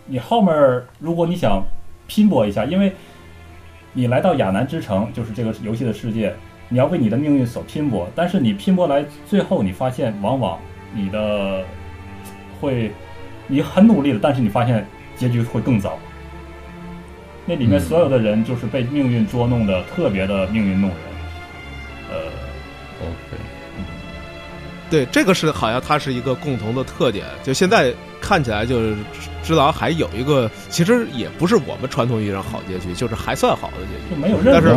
[0.04, 0.54] 你后面
[0.98, 1.62] 如果你想
[2.06, 2.92] 拼搏一下，因为
[3.92, 6.34] 你来到亚南之城，就是这个游戏的世界，
[6.68, 10.58] 你要为你的命运所拼搏，但是你拼搏来最后，你发现往往
[10.94, 11.64] 你的
[12.60, 12.92] 会，
[13.46, 15.98] 你很努力的，但是你发现结局会更糟。
[17.46, 20.98] 那里面所有的人就是被命运捉弄的特别的命运弄人，
[22.10, 22.16] 呃
[23.00, 23.42] ，OK，
[24.90, 27.26] 对，这个是好像它是一个共同的特点。
[27.44, 28.92] 就现在看起来，就是
[29.42, 34.14] 《只狼》还有一个，其实也不是我们传统意义上好结局，就是还算好的结局。
[34.14, 34.68] 就没有任但是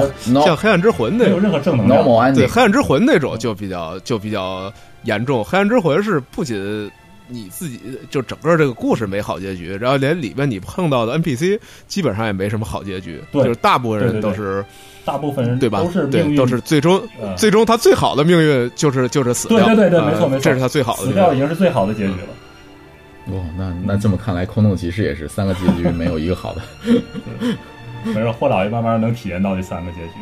[0.44, 2.04] 像《黑暗之魂》那种，没有任何正能量。
[2.34, 4.72] 对《黑暗之魂》那种就比较就比较
[5.04, 6.92] 严重，《黑暗之魂》是不仅
[7.32, 14.66] 你自己就整个这个故事没好结局，然后连里面你碰到的 NPC 基本上也没什么好结局，就是大部分人对对对都是
[15.06, 16.06] 大部分人对吧都是？
[16.08, 21.14] 对命，运，都是最终呃最终他最好的命运就是就是死掉，对对对对呃没错没错这是他最好的死。
[21.14, 23.38] 掉已经是最好的结局了。
[23.38, 26.62] 哇，那那这么看来，空洞骑士也是三个结局没有一个好的。
[28.04, 30.14] 没事，霍老爷慢慢能体验到这三个结局。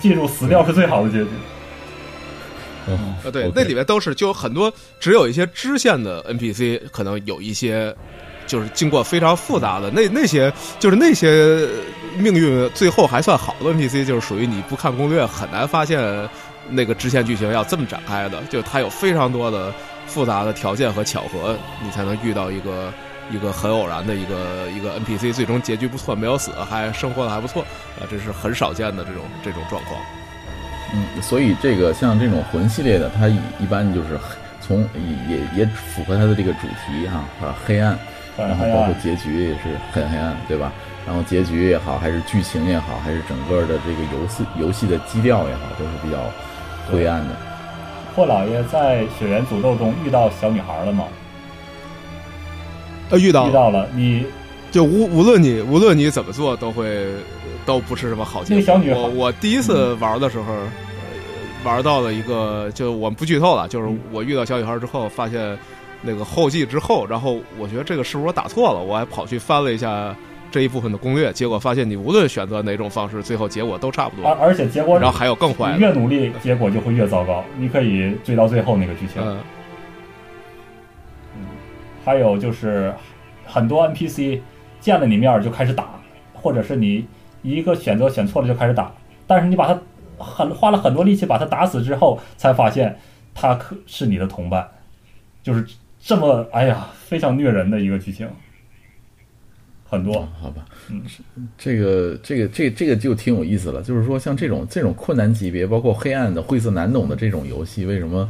[0.00, 1.30] 记住，死掉是最好的结局。
[3.24, 7.94] 呃，对那里面都是就有很多，只有一些支线的 NPC 可能有一些，
[8.46, 11.68] 就是经过非常复杂的那那些，就是那些
[12.18, 16.00] 命运最后还算好的 NPC，就是属于你不看攻略很难发现
[16.70, 19.72] 那个支线剧情要这么展开的，就它有非常多的
[20.06, 22.92] 复杂的条件和巧合，你才能遇到一个。
[23.28, 27.60] 一个很偶然的一个一个 NPC，最终结局不错，没有死，还生活的还不错，
[27.98, 30.00] 啊，这是很少见的这种这种状况。
[30.94, 34.18] 嗯，所以这个像这种魂系列的，它一一般就是
[34.60, 34.80] 从
[35.28, 37.98] 也也也符合它的这个主题哈啊，黑暗，
[38.36, 38.94] 然后包括。
[39.02, 40.72] 结局也是很黑暗，对吧？
[41.06, 46.18] 然后结局也好，还是剧情也好，还是整个的这个游戏游戏的基调也好，都是比较
[46.90, 47.36] 灰暗的。
[48.14, 51.04] 霍老爷在血缘诅咒中遇到小女孩了吗？
[53.10, 54.26] 呃，遇到遇到了，你
[54.72, 57.06] 就无无论你无论你怎么做，都会
[57.66, 58.56] 都不是什么好结果。
[58.56, 60.62] 那个小女孩我我第一次玩的时候，呃
[61.64, 65.58] 玩到了一个，就我们不剧透了，就是嗯我遇到小女孩之后，发现
[66.00, 68.80] 那个后继之后，然后我觉得这个是不是我打错了？
[68.80, 70.14] 我还跑去翻了一下
[70.50, 74.30] 这一部分的攻略，结果发现你无论选择哪种方式，最后结果都差不多。
[74.30, 77.44] 而而且结果然后还有更坏越努力，结果就会越糟糕。
[77.58, 79.20] 你可以追到最后那个剧情。
[79.20, 79.38] 嗯，
[82.04, 82.94] 还有就是
[83.44, 84.38] 很多 NPC
[84.80, 85.88] 见了你面就开始打，
[86.32, 87.04] 或者是你
[87.42, 88.92] 一个选择选错了就开始打，
[89.26, 89.80] 但是你把他
[90.18, 92.96] 很花了很多力气把他打死之后，才发现
[93.34, 94.66] 他可是你的同伴，
[95.42, 95.64] 就是
[96.00, 98.28] 这么哎呀非常虐人的一个剧情，
[99.88, 101.02] 很多哦，好吧，嗯
[101.56, 103.82] 这个这个这这个就挺有意思了。
[103.82, 108.28] 就是说，像这种这种困难级别，包括黑暗的、晦涩难懂的这种游戏，为什么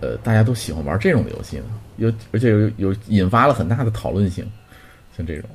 [0.00, 1.64] 呃大家都喜欢玩这种游戏呢？
[1.98, 4.44] 有而且有有引发了很大的讨论性，
[5.16, 5.48] 像这种。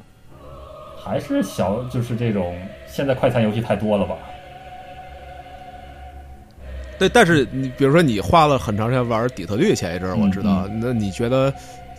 [1.07, 2.55] 还是小就是这种
[2.87, 4.15] 现在快餐游戏太多了吧？
[6.99, 11.53] 对，但是你比如说你花了很长时间玩底特律，前一阵儿我知道，嗯那你觉得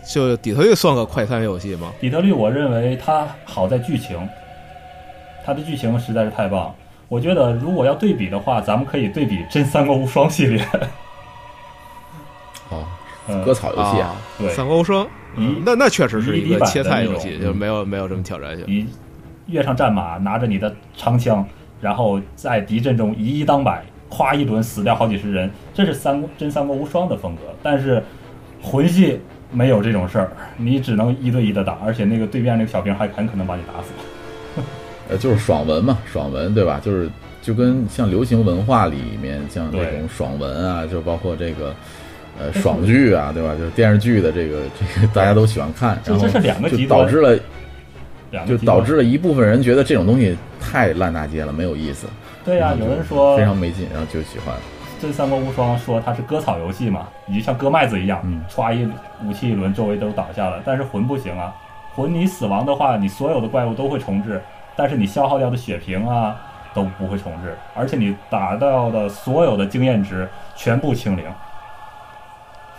[0.05, 1.93] 就底特律算个快餐游戏吗？
[2.01, 4.27] 底特律，我认为它好在剧情，
[5.45, 6.75] 它的剧情实在是太棒。
[7.07, 10.61] 我觉得如果要对比的话，咱们可以对比《真三国无双》系列。
[12.69, 12.87] 哦，嗯
[13.43, 15.05] 割草游戏啊，对三国无双，
[15.37, 18.65] 一那那确实是一个切菜游戏，就没有没有什么挑战性。
[18.67, 18.85] 你
[19.47, 21.45] 跃上战马，拿着你的长枪，
[21.81, 27.41] 然后在敌阵中以一当百，夸一轮死掉好几十人，这是三国真三国无双的风格。
[27.63, 28.03] 但是
[28.61, 29.19] 魂系
[29.51, 34.61] 没有这种事儿，你只能一对一的打，而且那个对面那个小兵还很可能把你打死。
[35.09, 36.79] 呃，就是爽文嘛，爽文对吧？
[36.83, 37.09] 就是
[37.41, 41.73] 就跟像流行文化里面像那种爽文啊，就包括这个
[42.39, 43.53] 呃 爽剧啊，对吧？
[43.57, 47.37] 就是电视剧的这个 这个大家都喜欢看，然后这这是两个就极端导致了
[48.45, 52.07] 就导致了一部分人觉得这种东西太烂大街了，没有意思，
[52.45, 54.55] 对呀、然后就有人说非常没劲，然后就喜欢。
[55.01, 58.85] 这三国无双说它是割草游戏嘛，你就像割麦子一样嗯，歘一
[59.25, 60.61] 武器一轮，周围都倒下了。
[60.65, 61.55] 但是魂不行啊，
[61.95, 64.41] 魂你死亡的话，你所有的怪物都会重置，
[64.75, 66.35] 但是你消耗掉的血瓶啊
[66.73, 71.23] 都不会重置，而且你打到的所有的经验值全部清零，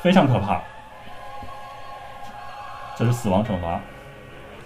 [0.03, 0.61] 非常可怕。
[2.97, 3.81] 这是死亡惩罚，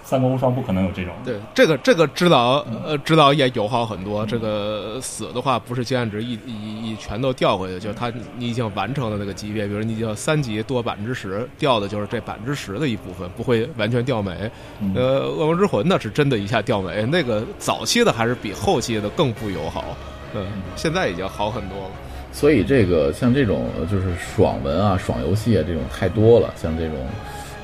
[0.03, 1.14] 三国无双不可能有这种。
[1.25, 4.27] 对，这个这个指导嗯呃指导也友好很多。
[4.27, 14.51] 这个死的话不是经验值一一一全都掉回去，就是他你已经完成了那个级别，比如你已经三级多百分之十，掉的就是这百分之十的一部分，不会完全掉没。
[14.81, 19.85] 嗯呃，恶魔之魂那是真的一下掉没，那个早期的还是比后期的更不友好。
[20.35, 20.44] 嗯，
[20.75, 21.90] 现在已经好很多了。
[22.35, 26.97] 所以这个像这种呃就是爽文啊、爽游戏啊这种太多了，像这种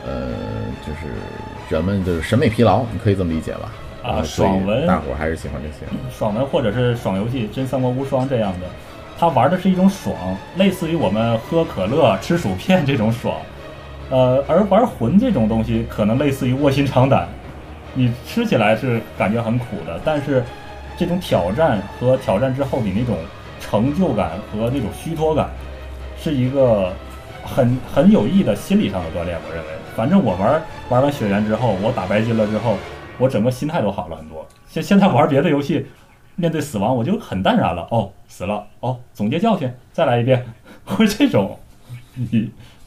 [0.06, 0.28] 呃
[0.87, 1.12] 就是
[1.68, 3.72] 人们就是审美疲劳，你可以这么理解吧？
[4.02, 5.92] 啊爽文大伙儿还是喜欢这些。
[6.16, 8.66] 爽文或者是爽游戏，真三国无双这样的，
[9.18, 10.14] 他玩的是一种爽，
[10.56, 13.37] 类似于我们喝可乐、吃薯片这种爽。
[14.09, 17.28] 呃，而玩魂这种东西，可能类似于卧薪尝胆，
[17.92, 20.44] 你吃起来是感觉很苦的，但是
[20.96, 23.16] 这种挑战和挑战之后你那种
[23.61, 25.51] 成就感和那种虚脱感，
[26.18, 26.92] 是一个
[27.44, 29.38] 很很有益的心理上的锻炼。
[29.46, 32.77] 我认为，反正我玩玩完血缘之后，我打白金了之后，
[33.18, 34.46] 我整个心态都好了很多。
[34.67, 35.87] 现现在玩别的游戏，
[36.37, 37.87] 面对死亡我就很淡然了。
[37.90, 40.44] 哦，死了，哦，总结教训，再来一遍，
[40.85, 41.58] 会这种。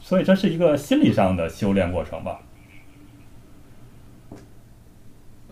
[0.02, 2.38] 所以这是一个心理上的修炼过程吧。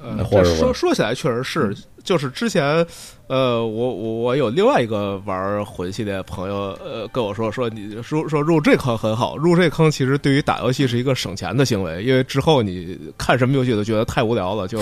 [0.03, 2.85] 呃，或者这说说起来确实是，就是之前，
[3.29, 14.81] 呃，我我我有另外一个玩魂系列的朋友，呃，跟我说说你说说入这坑很好，入这坑其实对于打游戏是一个省钱的行为，因为之后你看什么游戏都觉得太无聊了，就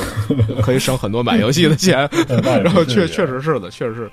[0.63, 2.09] 可以省很多买游戏的钱。
[2.65, 4.11] 然后确确实是的，确实是，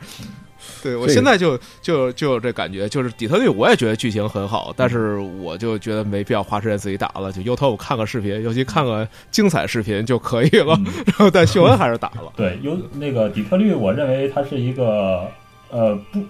[0.83, 10.75] 对我现在就就就有这感觉，就是底特律我也觉得剧情很好，但是我就觉得没必要花时间自己打了，就 YouTube 看个视频，尤其看个精彩视频就可以了。
[10.85, 12.31] 嗯然后但秀恩还是打了。
[12.35, 15.27] 对，有那个底特律，我认为它是一个
[15.69, 16.21] 呃不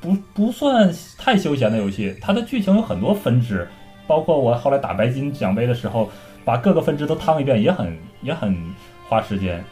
[0.00, 3.68] 不不算太休闲的游戏，它的剧情有很多分支，
[4.06, 6.10] 包括我后来打白金奖杯的时候，
[6.44, 8.56] 把各个分支都趟一遍，也很也很
[9.08, 9.62] 花时间。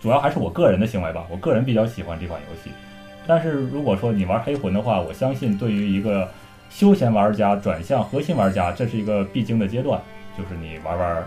[0.00, 2.70] 主要还是我个人的行为吧，我个人比较喜欢这款游戏。
[3.30, 6.28] 但是如果说你玩黑魂的话，我相信对于一个
[6.68, 10.00] 休闲玩家转向核心玩家，这是一个必经的阶段，
[10.36, 11.24] 就是你玩玩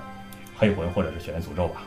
[0.54, 1.84] 黑魂或者是血源诅咒吧。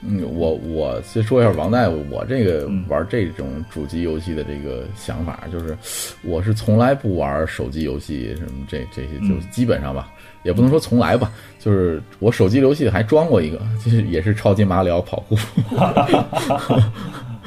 [0.00, 5.76] 嗯，我我先说一下王大夫，我这个嗯玩这种主机游戏的这个想法，就是
[6.22, 10.10] 我是从来不玩手机游戏，什么这这些就嗯基本上吧，
[10.44, 15.36] 也不能说从来吧，就是我手机游戏还装过一个，就是也是超级马里奥跑酷。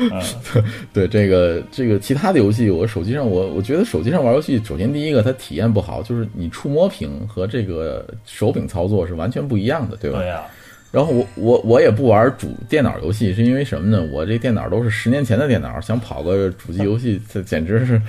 [0.09, 0.21] 嗯
[0.93, 10.19] 对这个这个其他的游戏，我手机上我我觉得手机上玩游戏，首先第一个它体验不好，就是你触摸屏和这个手柄操作是完全不一样的，对吧？
[10.19, 10.43] 对呀、
[10.91, 14.05] 然后我我我也不玩主电脑游戏，是因为什么呢？
[14.11, 18.01] 我这电脑都是十年前的电脑，想跑个主机游戏，这简直是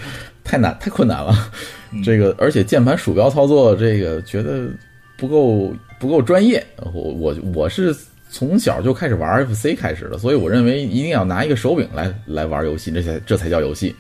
[0.43, 1.35] 太难太困难了。
[1.93, 4.67] 嗯这个而且键盘鼠标操作，这个觉得
[5.19, 6.65] 不够不够专业。
[6.95, 7.95] 我我我是
[8.33, 13.95] 从小就开始玩 FC 开始的，所以我认为一定要拿一个手柄来来玩游戏，这才这才叫游戏。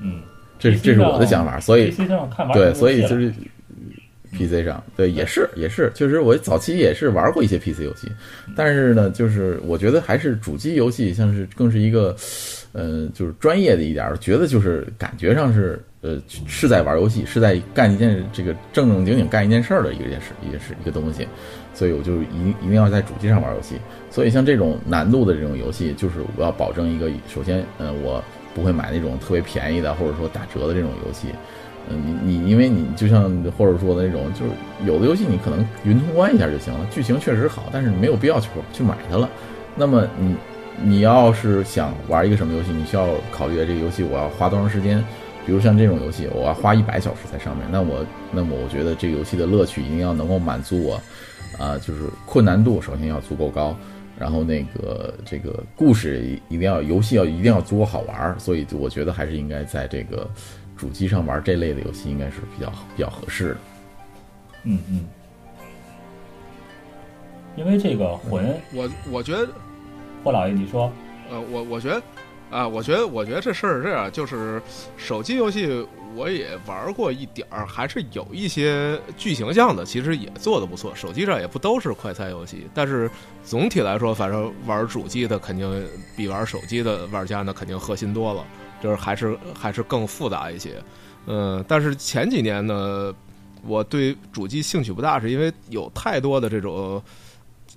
[0.00, 0.20] 嗯，
[0.58, 1.94] 这 PC 这是我的想法，所以
[2.52, 3.32] 对，所以就是
[4.32, 8.10] PC 上，对，也是也是，确实我早期也是玩过一些 PC 游戏，
[8.56, 12.14] 但是呢，就是我觉得还是主机游戏像是更是一个，
[12.74, 21.26] 呃，就是专业的一点儿，觉得就是感觉上是呃是在玩游戏，是在干一件这个正正经经干一件事儿的一个件事，也是一个东西，
[21.72, 23.76] 所以我就一一定要在主机上玩游戏。
[24.10, 28.22] 所以像这种难度的这种游戏，就是我要保证一个，首先，呃，我
[28.54, 31.28] 不会买那种特别便宜的或者说打折的这种游戏。
[31.88, 34.52] 嗯，你你因为你就像或者说的那种，就是
[34.84, 39.28] 有的游戏你可能云通关一下就行了，剧情确实好，但是你没有必要去去买它了。
[39.76, 40.34] 那么你
[40.82, 45.02] 你要是想玩一个什么游戏，你需要考虑这个游戏我要花多长时间。
[45.46, 48.02] 比如像这种游戏，我要花一百小时在上面，那我
[48.32, 50.94] 那么我觉得这个游戏的乐趣一定要能够满足我，
[51.58, 53.76] 啊、就是困难度首先要足够高，
[54.18, 60.26] 然后那个这个故事一一定要游戏要一定要足够好玩儿，所以我觉得还是应该在这个
[60.78, 63.56] 主机上玩这类的游戏应该是比较比较合适的。
[64.62, 65.04] 嗯嗯，
[67.54, 69.46] 因为这个魂，我我觉得
[70.24, 70.90] 霍老爷你说，
[71.30, 72.02] 呃，我我觉得
[72.50, 74.60] 啊，我觉得我觉得这事儿是这样，就是
[74.96, 80.94] 手机游戏我也玩过一点儿，还是有一些剧情向的，其实也做的不错。
[80.94, 83.10] 手机上也不都是快餐游戏，但是
[83.44, 88.42] 总体来说，反正玩主机的肯定比玩手机的玩家呢肯定核心多了，
[88.82, 90.82] 就是还是还是更复杂一些。
[91.26, 93.14] 嗯，但是前几年呢，
[93.66, 97.02] 我对主机兴趣不大，是因为有太多的这种。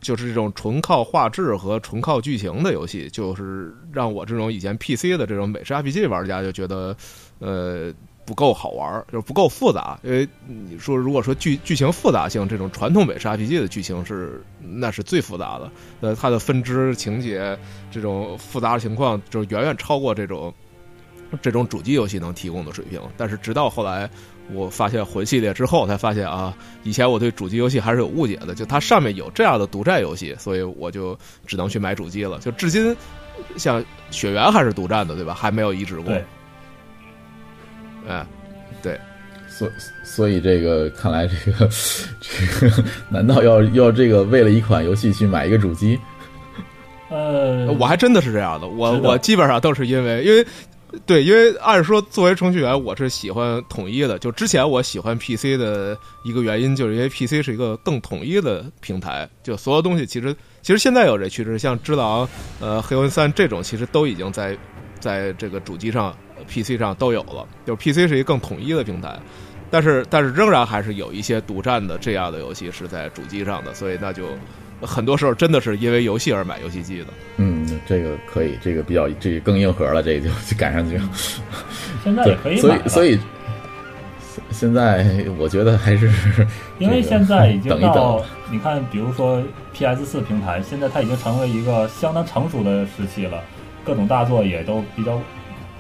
[0.08, 6.96] 就是这种纯靠画质和纯靠剧情的游戏，就是让我这种以前 PC 的这种美式 RPG 玩家就觉得，
[7.40, 7.94] 呃，
[8.26, 10.00] 不够好玩，就是不够复杂。
[10.04, 17.60] 因为你说如果说剧剧情复杂性，这种传统美式 RPG 的剧情是那是最复杂的，呃，它的分支情节
[17.92, 20.54] 这种复杂的情况，就远远超过这种
[21.42, 23.02] 这种主机游戏能提供的水平。
[23.18, 24.10] 但是直到后来。
[24.54, 32.40] 我发现魂系列之后，才发现啊，以前我对主机游戏还是有误解的，就它上面有这样的独占游戏，所以我就只能去买主机了。
[32.40, 32.96] 就至今，
[33.58, 35.34] 像雪原还是独占的，对吧？
[35.34, 36.06] 还没有移植过。
[36.06, 36.24] 对，
[38.08, 38.26] 哎，
[39.50, 39.68] 所
[40.04, 41.70] 所以这个看来这个
[42.22, 46.00] 这个难道要要这个为了一款游戏去买一个主机？
[47.10, 50.46] 呃，我还真的是这样的，我我基本上都是因为因为。
[51.06, 54.18] 对，因为按说作为程序员，我是喜欢统一的。
[54.20, 62.26] 就之前我喜欢 PC 的一个原因，就是因为 PC 是一个更统一的平台，就所有东西其实其实现在有这趋势，像《只狼》、
[62.62, 64.58] 呃《黑魂三》这种，其实都已经在
[65.00, 66.16] 在这个主机上、
[66.48, 67.46] PC 上都有了。
[67.66, 69.20] 就是 PC 是一个更统一的平台，
[69.70, 74.30] 但是但是仍然还是有一些独占的这样的游戏是在主机上的，所以那就
[74.82, 77.08] 很多时候真的是因为游戏而买游戏机的。
[77.38, 81.10] 嗯，这个可以，这个比较这个更硬核了，这个就 就赶上去了。
[82.04, 83.20] 现在也可以所买了以所以
[84.52, 86.10] 现在我觉得还是
[86.80, 89.44] 因为现在已经 等一等到，你看，比如说
[89.74, 93.44] PS 四平台，现在它已经成为一个相当成熟的时期了，
[93.84, 95.20] 各种大作也都比较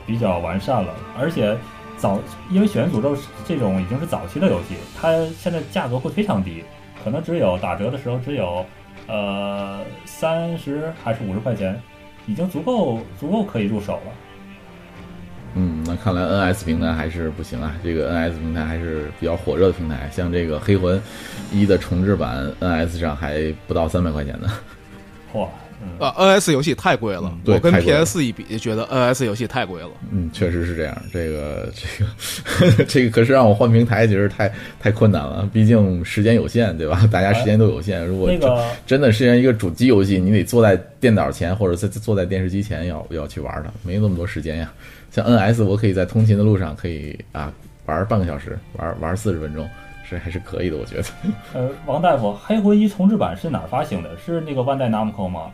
[0.05, 1.55] 比较完善了，而且
[1.98, 2.20] 早，
[2.52, 6.64] 因为《血源诅咒》这种已经是早期的游戏，它现在价格会非常低，
[7.04, 8.66] 可能只有打折的时候只有
[9.08, 11.80] 呃三十还是五十块钱，
[12.28, 14.12] 已经足够足够可以入手了。
[15.56, 21.02] 嗯，那看来 NS 平台还是不行啊，这个 NS 平台还是比较火热的平台，像这个黑魂
[21.52, 24.48] 一的重置版 NS 上还不到三百块钱呢。
[25.34, 25.48] 嚯，
[25.82, 29.89] 嗯，啊，NS 游戏太贵了，我跟 PS 一比，觉得 NS 游戏太贵了。
[30.11, 31.01] 嗯，确实是这样。
[31.13, 35.47] 这个这个这个，可是让我换平台，其实太太困难了。
[35.53, 37.07] 毕竟时间有限，对吧？
[37.11, 38.05] 大家时间都有限。
[38.05, 44.71] 如果真那个真的是一个主机游戏，你得坐在电脑前或者在坐在电视机前要要去玩它，没那么多时间呀。
[45.11, 47.51] 像 NS，我可以在通勤的路上可以啊
[47.86, 49.67] 玩半个小时，玩玩四十分钟，
[50.09, 51.03] 是还是可以的，我觉得。
[51.53, 54.09] 呃，王大夫，黑魂一重置版是哪儿发行的？
[54.17, 55.51] 是那个万代 Namco 吗？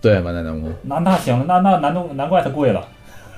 [0.00, 2.86] 对，万代南宫，那那行，那那难动难怪它贵了，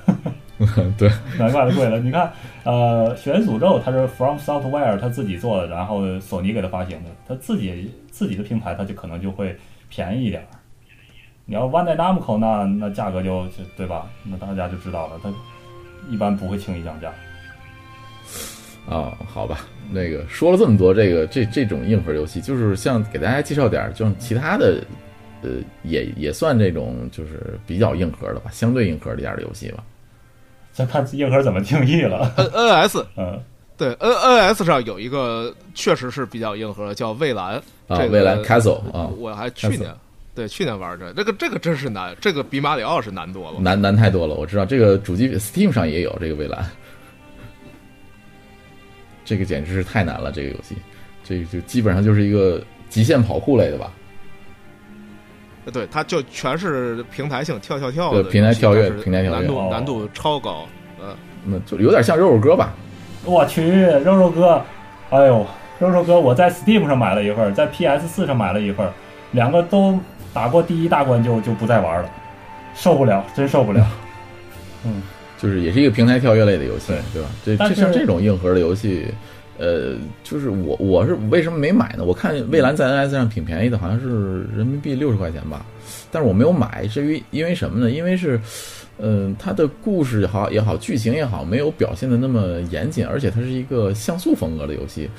[0.97, 1.99] 对，难怪它贵了。
[1.99, 2.31] 你看，
[2.63, 9.55] 呃，《血源诅咒》它是 From Software 它自己做的，然后索尼给它发行的，它自己自己的平台它就可能就会
[9.89, 10.45] 便宜一点儿。
[11.45, 14.05] 你要万代 Namco 那那价格就就对吧？
[14.23, 15.33] 那大家就知道了，它
[16.11, 17.11] 一般不会轻易降价。
[18.85, 24.83] 哦，好吧，那个说了这么多，这个这这种硬核游戏，就是像给大家介绍点儿，就是其他的，
[25.41, 25.49] 呃，
[25.83, 29.83] 也也算这种就是比较硬核的吧，相对硬核一点的游戏吧。
[30.73, 32.31] 这看硬核怎么定义了。
[32.37, 33.41] N NS 嗯，
[33.75, 37.55] 对 N NS 上有一个确实是比较硬核的，叫蔚蓝。
[37.87, 39.93] 啊，这个蔚蓝 Castle 啊，我还去年
[40.35, 43.59] 对去年玩这，这个这个真是难，这个比马里奥是难多了。
[43.59, 44.35] 难难太多了。
[44.35, 46.63] 我知道这个主机 Steam 上也有这个蔚蓝，
[49.25, 50.75] 这个简直是太难了，这个游戏，
[51.23, 53.91] 这就基本上就是一个极限跑酷类的吧。
[55.71, 60.65] 对，它就全是平台性跳跳跳对的平台跳跃平台跳跃哦难度难度超高。
[60.99, 62.73] 呃，那就有点像肉肉哥吧。
[63.25, 64.61] 我去，肉肉哥，
[65.09, 65.45] 哎呦，
[65.79, 68.89] 肉肉哥，我在 Steam 上买了一份，在 PS 四上买了一份，
[69.31, 69.99] 两个都
[70.33, 72.09] 打过第一大关就就不再玩了，
[72.73, 73.85] 受不了，真受不了。
[74.85, 75.03] 嗯
[75.37, 77.29] 就是也是一个平台跳跃类的游戏，对吧？
[77.45, 79.07] 这这像这种硬核的游戏，
[79.59, 82.03] 呃，就是我我是为什么没买呢？
[82.05, 85.65] 我看蔚蓝在 NS 上挺便宜的，好像是人民币六十块钱吧，
[86.09, 87.91] 但是我没有买，至于因为什么呢？
[87.91, 88.39] 因为是，
[88.99, 95.09] 嗯、它的故事好也好，剧情也好，没有表现的那么严谨，而且它是一个像素风格的游戏。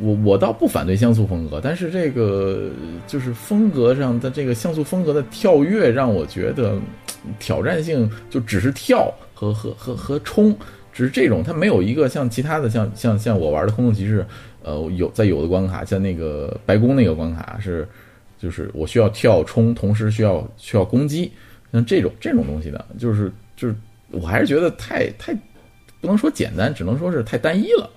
[0.00, 2.70] 我我倒不反对像素风格，但是这个
[3.08, 6.78] 就是风格上的这个像素风格的跳跃，让我觉得
[7.40, 10.56] 挑战性就只是跳和和和和冲，
[11.00, 14.22] 只是这种，它没有一个像其他的像像像我玩的空洞骑士，
[14.62, 17.88] 呃，有在有的关卡，像那个白宫那个关卡是，
[18.38, 21.32] 就是我需要跳冲，同时需要需要攻击，
[21.72, 23.74] 像这种这种东西的，就是就是
[24.10, 25.32] 我还是觉得太太
[26.02, 27.88] 不能说简单，只能说是太单一了，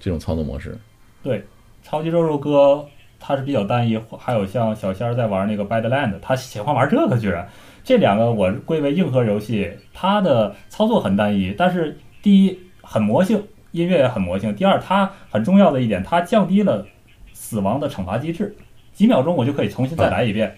[0.00, 0.74] 这种操作模式。
[1.22, 1.44] 对，
[1.82, 2.82] 超级肉肉哥
[3.20, 7.46] 他是比较单一，还有像小仙儿在玩那个 Badland，他喜欢玩这个，居然
[7.84, 11.94] 这两个我归为硬核游戏，它的操作很单一，但是
[12.28, 16.86] 第一很魔性，音乐也很魔性；第二，它很重要的一点，它降低了
[17.32, 18.54] 死亡的惩罚机制，
[18.92, 20.54] 几秒钟我就可以重新再来一遍，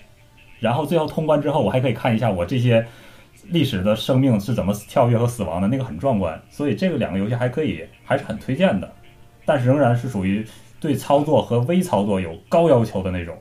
[0.59, 2.85] 然后最后通关之后，我还可以看一下我这些。
[3.51, 8.93] 历史的生命是怎么跳跃和死亡的，那个很壮观，所以这个两个游戏还可以，还是很推荐的。
[9.47, 10.45] 但是仍然是属于
[10.81, 13.39] 对操作和微操作有高要求的那种。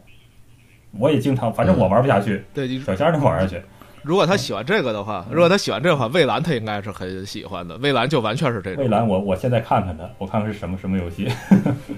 [0.91, 3.59] 我也经常，反正我玩不下去，对，小仙儿能玩下去。
[4.03, 7.77] 如果他喜欢这个的话，如果他喜欢这个的话，蔚蓝他应该是很喜欢的。
[7.77, 8.83] 蔚蓝就完全是这种。
[8.83, 11.27] 蔚蓝我，我现在看看他，我看看是什么什么游戏。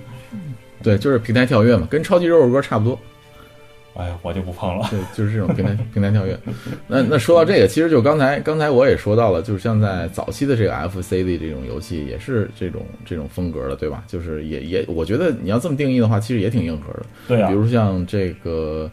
[0.84, 2.97] 对，就是平台跳跃嘛，跟超级肉肉哥差不多。
[3.93, 4.88] 哎呀，我就不碰了。
[4.89, 6.36] 对，就是这种平台平台跳跃。
[6.88, 14.02] 那那说到这个，其实就刚才刚才我也说到了，就是像在早期的这个 FC 的这种游戏，也是这种这种风格的，对吧？
[14.08, 17.06] 就是也也，我觉得你要这么定义的话，其实也挺硬核的。
[17.28, 18.89] 对啊比，如像这个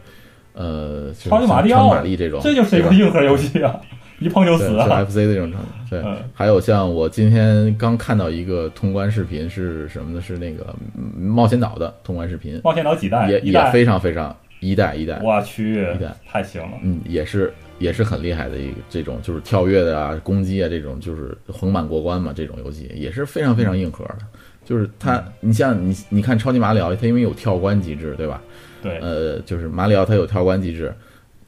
[0.59, 3.79] 呃，就是超级马里奥像超玛丽这种，这就是一个硬核游戏啊，
[4.19, 5.05] 一碰就，死啊。
[5.05, 5.67] FC 的这种场景。
[5.89, 10.21] 对，嗯还有像我今天刚看到一个通关视频是什么呢？
[10.21, 13.29] 是那个嗯冒险岛的通关视频，冒险岛几代？
[13.29, 13.71] 也也。
[13.71, 16.77] 非常非常一代一代，我去一代，太行了。
[16.83, 24.17] 嗯，也是也是很厉害的一个这种就是跳跃的啊、攻击啊这种就是横版过关嘛，这种游戏也是非常非常硬核的。
[24.65, 28.39] 就是它，你像你你看超级马里奥，它因为有跳关机制，对吧？
[28.81, 30.93] 对，呃，就是马里奥它有跳关机制，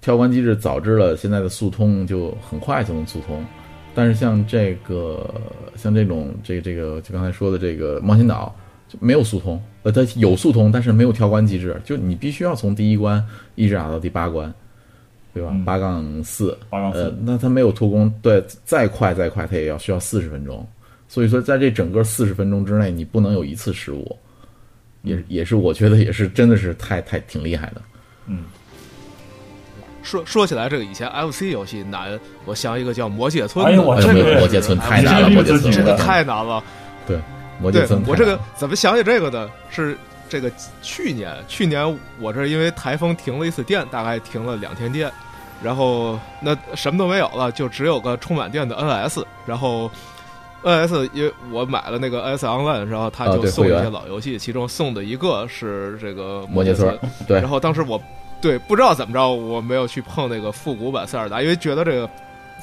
[0.02, 3.46] 跳关机制导致了现在的速通就很快就能速通。
[3.94, 5.30] 但是像这个
[5.76, 8.56] 像这种这个这个就刚才说的这个冒险岛
[8.88, 13.24] 就没有速通，呃，它有速通，但是没有跳关机制，就你必须要从第一关
[13.56, 14.54] 一直打到第八关，
[15.34, 15.66] 对吧嗯？
[15.66, 20.66] 八杠四，八杠四呃，那它没有突攻，对，再快再快，它也要需要四十分钟。
[21.08, 24.18] 所以说，在这整个四十分钟之内，你不能有一次失误，
[25.04, 27.82] 也也是我觉得也是真的是太太挺厉害的。
[28.28, 28.44] 嗯，
[30.04, 36.64] 说说起来，这个以前 FC 游戏难，我想一个叫《魔界村》的，哎呦我这个哎魔界村太难了魔界村这个太难了。
[37.08, 37.20] 对
[37.60, 39.50] 魔界村，我这个怎么想起这个的？
[39.70, 39.98] 是
[40.30, 45.12] 这个去年，去年我这因为台风停了一次电，大概停了两天电，
[45.64, 49.90] 然后那什么都没有了，就只有个充满电的 NS，然后。
[50.64, 58.02] NS 因为我买了那个 NS Online，然后他哦就送一些老游戏，其中送的一个是这个魔界村村，对然后当时我
[58.40, 62.10] 对不知道怎么着，我没有去碰那个复古版塞尔达，因为觉得这个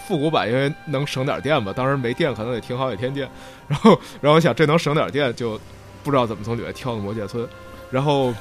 [0.06, 3.28] 复古版因为能省点电吧，当时没电可能得停好几天电，
[3.66, 3.90] 然后
[4.20, 5.60] 然后我想这能省点电，就
[6.04, 7.46] 不知道怎么从里面挑的魔界村，
[7.90, 8.32] 然后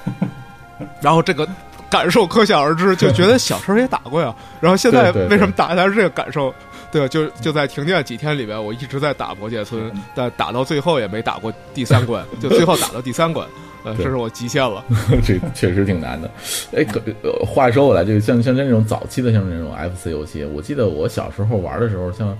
[1.01, 1.47] 然后这个
[1.89, 6.53] 感受可想而知，就觉得小时候也打过呀，然后现在为什么打起来是这个感受？
[6.91, 13.45] 对，就就在停电几天里边，我一直在打魔界村，但打到最后也没打过第三关， 就最后打到第三关，
[13.83, 14.83] 呃，这是我极限了。
[15.23, 16.31] 这确实挺难的。
[16.73, 22.35] 哎，可呃话说回来，这个像像这种早期的像这种 FC 游戏，我记得我小时候玩的时候，像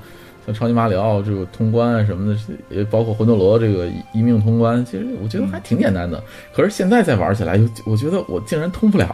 [0.46, 2.40] 像超级马里奥这个通关啊什么的，
[2.70, 6.24] 也包括魂斗罗这个一命通关，其实我觉得还挺简单的。
[6.54, 9.14] 可是现在再玩起来，又我觉得我竟然通不了，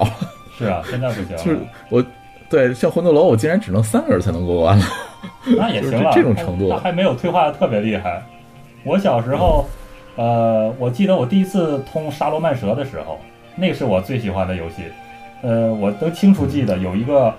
[0.58, 1.60] 是啊，现在不行了，就是
[1.90, 2.06] 我。
[2.54, 4.86] 对，像魂斗罗，我竟然只能三个人才能过关了。
[5.58, 8.22] 那也行了，这种程度那还没有退化的特别厉害。
[8.84, 9.66] 我小时候，
[10.18, 13.20] 呃，我记得我第一次通沙罗曼蛇的时候，
[13.56, 14.84] 那是我最喜欢的游戏。
[15.42, 17.34] 呃，我都清楚记得有一个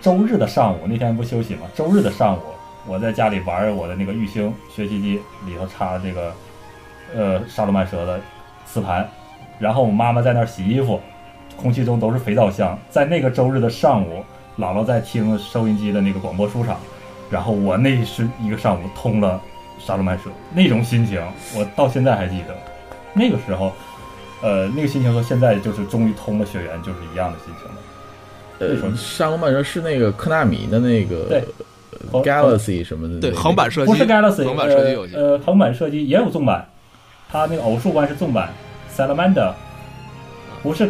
[0.00, 2.40] 周日的上午，那天不休息嘛，周日的上午，
[2.86, 6.32] 我在家里玩我的那个玉星学习机，里头插这个
[7.16, 8.20] 呃沙罗曼蛇的
[8.64, 9.04] 磁盘，
[9.58, 11.00] 然后我妈妈在那儿洗衣服，
[11.60, 12.78] 空气中都是肥皂香。
[12.88, 14.22] 在那个周日的上午，
[14.60, 16.78] 姥姥在听收音机的那个广播书上。
[17.30, 19.40] 然后我那是一个上午通了
[19.78, 21.22] 沙罗曼蛇，那种心情
[21.56, 22.56] 我到现在还记得。
[23.14, 23.72] 那个时候，
[24.42, 27.74] 呃，那个心情和现在就是终于通了血缘就是一样的心情了。
[28.58, 31.44] 呃为什么，沙罗曼蛇是那个科纳米的那个对
[32.12, 35.14] 呃 Galaxy 什么的，对，横版设计不是 Galaxy，横版射击游戏。
[35.14, 36.68] 呃，呃，横版设计也有纵版，
[37.30, 38.50] 它那个偶数关是纵版
[38.94, 39.52] ，Salamander
[40.62, 40.86] 不是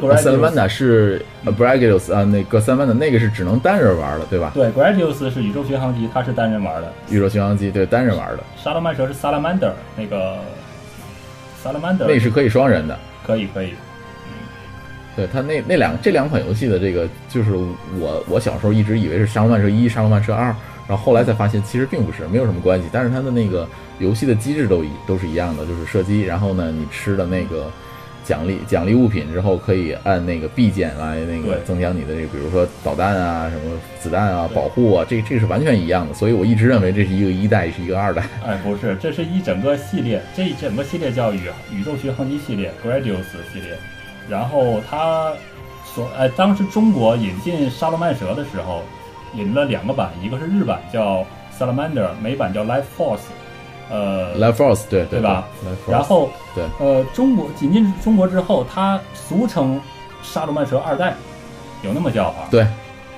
[0.54, 4.50] 达是呃 Bragadius 啊，那个塞勒曼达那个是只能单人玩的，对吧？
[4.54, 10.36] 对，Gradius 是宇宙巡航机，它是单人玩的，宇宙巡航机对单人玩的，沙罗曼蛇是 Salamander 那个
[11.64, 12.98] Salamander 那是可以双人的。
[13.24, 13.74] 可以可以，
[15.14, 17.52] 对它那那两这两款游戏的这个，就是
[17.98, 20.50] 我我小时候一直以为是《沙罗曼蛇一》《沙罗曼蛇二》，
[20.88, 22.88] 然后后来才发现其实并不是，没有什么关系。
[22.90, 23.68] 但是它的那个
[24.00, 27.70] 游戏的机制都一都是一样的，就是射击，然后呢你吃的那个
[28.24, 36.14] 奖励奖励物品之后，可以按那个 B 键来那个增强你的这个，比如说导弹啊、什么子弹啊、保护啊，这这是完全一样的。
[36.14, 38.22] 所以我一直认为这是一个一代，是一个二代。
[38.46, 41.40] 哎，不是，这是一整个系列，这一整个系列叫宇
[41.72, 43.76] 宇宙巡航机系列 （Gradius 系列）。
[44.28, 45.32] 然后它
[45.84, 48.82] 所哎，当时中国引进沙罗曼蛇的时候，
[49.34, 51.26] 引了两个版，一个是日版叫
[51.58, 53.20] Salamander，美版叫 Life Force。
[53.90, 55.48] 呃，Life Force 对对吧
[55.88, 59.80] 然后对呃，中国引进中国之后，它俗称
[60.22, 61.14] 沙罗曼蛇二代，
[61.82, 62.66] 有那么叫法，对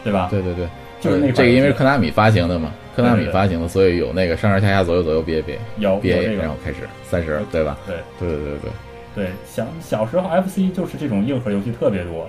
[0.02, 0.28] 对吧？
[0.30, 0.66] 对对对，
[1.00, 6.00] 就是那款呃这个因为科纳米发行的嘛，科纳米发行的，所以有那个上上下下左右左右别别有
[6.38, 7.76] 然后开始三十，对吧？
[7.86, 7.96] 对。
[8.18, 8.70] 对对对对
[9.14, 12.26] 对，小小时候 FC 就是这种硬核游戏特别多，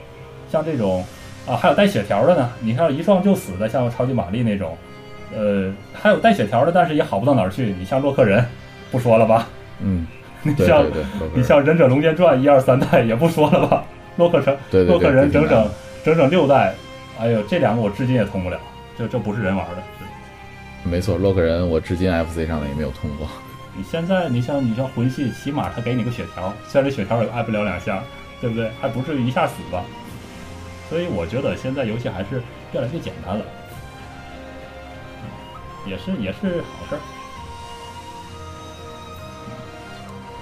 [0.51, 1.01] 像这种
[1.47, 2.51] 啊，还有带血条的呢。
[2.59, 4.77] 你看一撞就死的，像超级玛丽那种，
[5.35, 7.75] 呃，还有带血条的，但是也好不到哪儿去。
[7.77, 8.45] 你像洛克人，
[8.91, 9.47] 不说了吧？
[9.81, 10.07] 嗯，
[10.43, 10.85] 你像
[11.33, 13.83] 你像忍者龙剑传一二三代也不说了吧？
[14.17, 15.69] 洛克城对对对洛克人整整
[16.03, 16.73] 整整六代，
[17.19, 18.59] 哎呦，这两个我至今也通不了，
[18.97, 19.83] 这这不是人玩的。
[20.83, 23.27] 没错，洛克人我至今 FC 上的也没有通过。
[23.75, 28.03] 你现在你像你像魂系，起码他给你个血条，虽然这血条也挨不了两下，
[28.39, 28.69] 对不对？
[28.79, 29.83] 还不至于一下死吧？
[30.89, 33.43] 所以我觉得现在游戏还是越来越简单了，
[35.85, 36.99] 也是也是好事儿。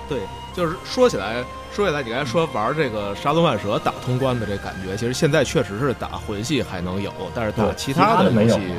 [0.09, 0.19] 对，
[0.53, 8.73] 就是说起来，说起来，你刚才说玩这个沙罗曼蛇打通关的这感觉，其实现在确实是打魂系还能有，但是打其其他的没有的游戏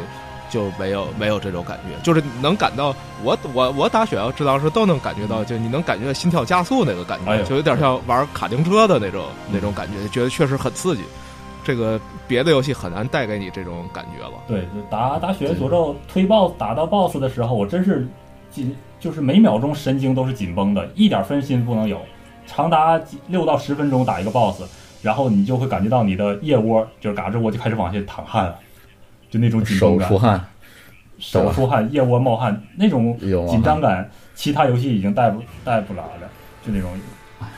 [0.50, 11.02] 就没有没有这种感觉，就是能感到我我我打雪妖治疗时都能感觉到，就你能感觉到心跳加速那个感觉，哎就有点像玩卡丁车的那种那种感觉，觉得确实很刺激。
[11.64, 14.32] 这个别的游戏很难带给你这种感觉了。
[14.48, 18.06] 对，就打打血诅咒推 BOSS 打到 BOSS 的时候，我真是
[18.50, 22.00] 紧，就是每秒钟神经都是紧绷的，一点分心不能有，
[22.46, 24.64] 长达几六到十分钟打一个 BOSS，
[25.02, 28.58] 然后你就会感觉到你的腋窝就是嘎吱窝就开始往下淌汗了，
[29.30, 30.08] 就那种紧绷感。
[30.08, 30.44] 手出，汗，
[31.18, 33.16] 手出汗，腋窝冒汗，那种
[33.48, 36.28] 紧张感，其他游戏已经带不带不来了，
[36.66, 36.90] 就那种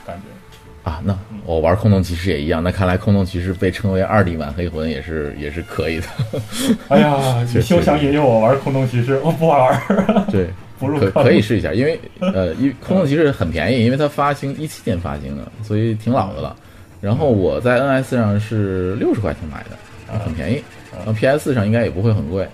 [0.05, 0.89] 感觉。
[0.89, 2.63] 啊，那我玩空洞骑士也一样。
[2.63, 6.05] 那看来空洞骑士被称为二 D 版黑魂也是也是可以的。
[6.89, 9.81] 哎呀， 你休想引诱我玩空洞骑士，我不玩。
[10.29, 16.55] 对，不入可可以试一下，因为呃，因为空洞骑士很便宜，因为它发行一七年发行的，所以挺老的了。
[17.01, 20.63] 然后我在 NS 上是六十块钱买的，很便宜。
[20.97, 22.47] 然后 PS 上应该也不会很贵。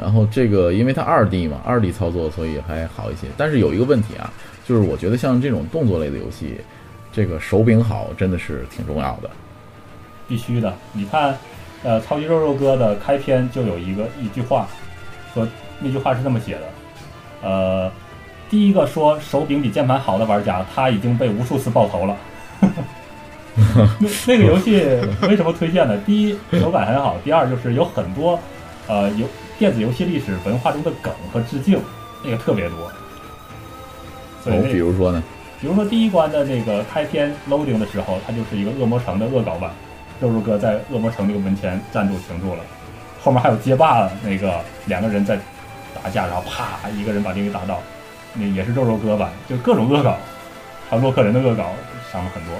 [0.00, 3.28] 然后这个因为它二 D 嘛，二 D 操作，所以还好一些。
[3.36, 4.32] 但是有一个问题啊，
[4.66, 6.60] 就是我觉得像这种动作类的游戏。
[7.14, 9.28] 这个手柄好真的是挺重要的，
[10.26, 10.72] 必须的。
[10.94, 11.36] 你看，
[11.82, 14.66] 呃，超级肉肉哥的开篇就有一个一句话，
[15.34, 15.46] 说
[15.78, 16.62] 那句话是这么写的，
[17.42, 17.92] 呃，
[18.48, 22.16] 第一个说手柄比键盘好的玩家，他已经被无数次爆头了。
[24.00, 24.82] 那那个游戏
[25.28, 25.94] 为什么推荐呢？
[26.06, 28.40] 第一，手感很好；第二，就是有很多
[28.88, 29.26] 呃游
[29.58, 31.78] 电子游戏历史文化中的梗和致敬，
[32.24, 32.90] 那个特别多。
[34.42, 35.22] 所以，比如说呢？
[35.60, 39.70] 比如说第一关的那个开篇 loading 的时候，它就是一个恶魔城的恶搞版，
[40.20, 42.60] 肉肉哥在恶魔城那个门前站住停住了，
[43.22, 45.38] 后面还有街霸那个两个人在
[45.94, 47.80] 打架，然后啪一个人把另一个打倒，
[48.34, 50.16] 那也是肉肉哥版，就各种恶搞，
[50.90, 51.70] 还有洛克人的恶搞
[52.12, 52.54] 上了很多。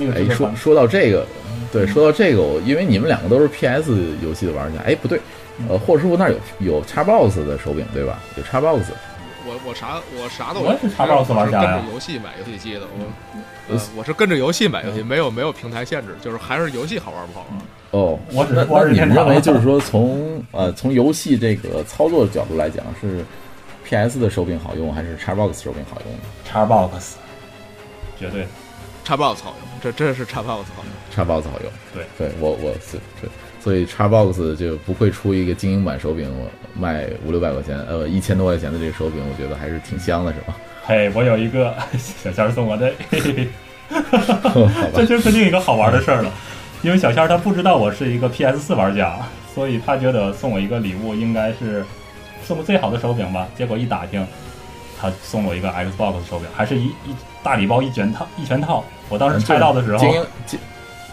[0.00, 1.24] 那个哎，说说到这个，
[1.70, 5.20] 对，说到这个，我因为你们两个都是 PS 游戏的玩家，哎，不对，
[5.68, 8.18] 呃，霍师傅那儿有有 Xbox 的手柄对吧？
[8.36, 8.82] 有 Xbox。
[9.44, 12.82] 我我啥我啥都我是叉 box 玩家呀，跟着游戏买游戏机的，
[13.68, 17.58] 我我是跟着游戏买游戏，没有没有平台限制，就是还是游戏好玩不好玩。
[17.90, 23.24] 哦，我只是那你们认为就是说从呃从游戏这个操作角度来讲，是
[23.84, 26.14] PS 的手柄好用还是 Xbox 手柄好用
[26.44, 27.16] 叉 box
[28.18, 28.46] 绝对
[29.04, 31.70] 叉 box 好用，这真是叉 box 好用叉 box 好用。
[31.92, 33.28] 对对，我我是对。
[33.62, 36.28] 所以，Xbox 就不会出一个精英版手柄，
[36.74, 40.56] 卖五六百块钱，呃，一千多块钱的这个手柄，我觉得还是挺香的，是吧？
[40.84, 42.92] 嘿，我有一个 小仙儿送我的，
[44.96, 46.32] 这就是另一个好玩的事儿了。
[46.82, 49.16] 因为小仙儿他不知道我是一个 PS 四玩家，
[49.54, 51.84] 所以他觉得送我一个礼物应该是
[52.42, 53.46] 送个最好的手柄吧。
[53.56, 54.26] 结果一打听，
[55.00, 58.84] 他送我一个 Xbox 手柄，还是一一大礼包一全套一全套。
[59.08, 60.58] 我当时拆到的时候，精英精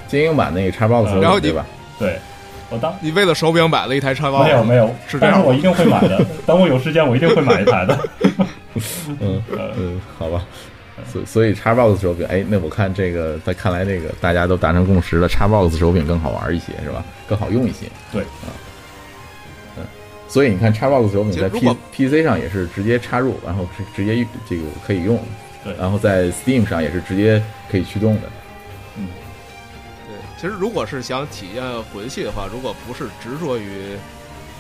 [0.08, 1.64] 精英版那个 Xbox 手柄对吧？
[2.00, 2.18] 对。
[2.70, 6.24] 我当你为了手柄买了一台叉八，没有没有，是但是我一定会买的。
[6.46, 7.98] 等我有时间，我一定会买一台的。
[9.20, 9.42] 嗯
[9.78, 10.46] 嗯， 好吧。
[11.12, 17.04] 所所以叉 box 手柄，哎，那我看这个，在看来这个大家都达成共识了，叉 box 手柄更好玩一些，是吧？
[17.28, 17.88] 更好用一些。
[18.12, 18.52] 对啊，
[19.78, 19.84] 嗯，
[20.28, 25.18] 所以你看叉 box 手柄在 P P C 上也是直接插入，然后直直接这个可以用。
[25.64, 27.42] 对，然后在 Steam 上也是直接
[27.72, 28.24] 可以驱动的。
[30.40, 33.98] 其实，如果是想体验魂系的话，如果不是执着于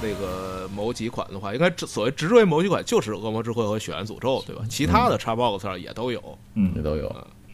[0.03, 4.63] 那个某几款的话，应该所谓执着于某几款就是《恶魔之魂》和《血缘诅咒》，对吧？
[4.69, 7.09] 其他的 Xbox 上也都有，嗯，也都有。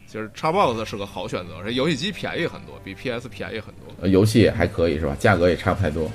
[0.08, 4.08] 其实 Xbox 是个好选择，这游戏机便宜很多，比 PS 便宜很多。
[4.08, 5.14] 游戏也还可以，是吧？
[5.20, 6.10] 价格也差不太多。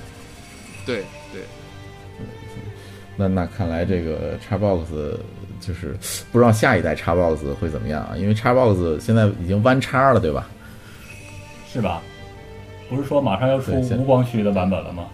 [0.84, 1.40] 对对。
[3.16, 4.84] 那那看来这个 Xbox
[5.60, 5.96] 就是
[6.30, 8.14] 不知道下一代 Xbox 会怎么样啊？
[8.18, 10.46] 因为 Xbox 现在已经弯叉了，对吧？
[11.72, 12.02] 是吧？
[12.90, 15.04] 不是说马上要出无光驱的版本了吗？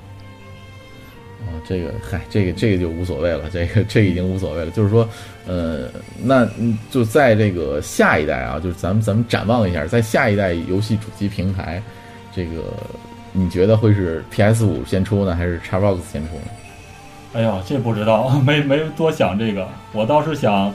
[1.43, 4.71] 啊，这个嗨，这个这个就无所谓了，这个这已经无所谓了。
[4.73, 5.09] 就是说，
[5.47, 5.89] 呃，
[6.21, 6.45] 那
[6.91, 11.81] 就在这个下一代啊，就是咱们咱们展望一下，在下一代游戏主机平台，
[12.35, 12.65] 这个
[13.33, 16.43] 你觉得会是 PS 五先出呢，还是 Xbox 先出呢？
[17.35, 19.69] 哎呀，这不知道， 没没多想这个。
[19.93, 20.75] 我倒是想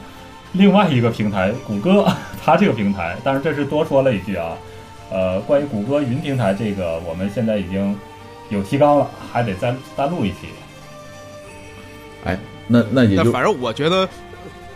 [0.54, 2.06] 另外一个平台，谷歌
[2.42, 4.56] 它这个平台，但是这是多说了一句啊。
[5.14, 7.96] 呃，关于谷歌云平台这个，我们现在已经
[8.50, 10.50] 有提纲了，还得再再录一期。
[12.26, 12.36] 哎，
[12.68, 14.10] 那那也就反正我觉得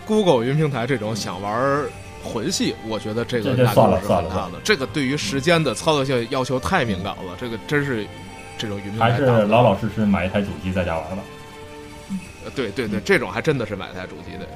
[0.05, 1.83] ，Google 云平台这种想玩
[2.23, 4.59] 魂系，我觉得这个难度是很大的。
[4.63, 8.05] 这个对于时间的操作性要求太敏感了，这个真是
[8.59, 11.23] 这种云平台还是老老实实买一台主机在家玩吧。
[12.45, 14.47] 呃，对对对，这种还真的是买一台主机的。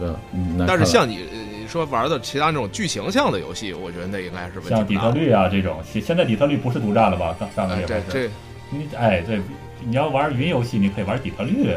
[0.00, 1.28] 对，但是像你。
[1.68, 5.80] 说玩的其他那种剧情向的游戏，我觉得那应该是像底特律啊这种。
[5.84, 7.36] 现现在底特律不是独占了吧？
[7.38, 8.30] 上上个月对这，
[8.70, 9.40] 你哎对，
[9.84, 11.76] 你要玩云游戏，你可以玩底特律，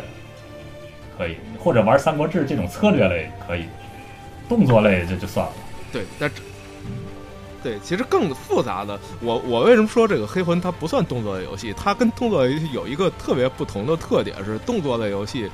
[1.18, 3.66] 可以，或者玩三国志这种策略类可以，
[4.48, 5.54] 动作类这就算了。
[5.92, 6.32] 对，但
[7.62, 11.74] 对，其实更复杂的，我我为什么说这个黑魂它不算动作类游戏？
[11.78, 15.48] 它跟动作游戏有一个特别不同的特点是，动作类游戏。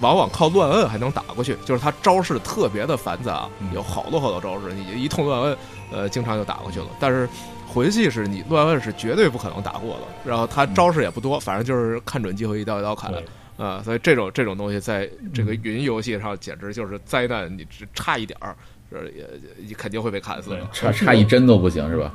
[0.00, 5.56] 往往靠乱摁还能打过去，就是他招式特别的繁杂，有好多好多招式，你一通乱摁，
[5.90, 6.86] 呃，经常就打过去了。
[7.00, 7.28] 但是
[7.66, 13.12] 魂系是你乱摁是绝对不可能打过的，然后他招式也不多，反正就是看准机会一刀一刀砍。
[13.56, 18.54] 啊，所以这种这种东西在这个云游戏上简直就是灾难，你只差一点儿，
[18.88, 19.26] 这也
[19.66, 20.56] 也肯定会被砍死。
[20.72, 22.12] 差差一针都不行是吧？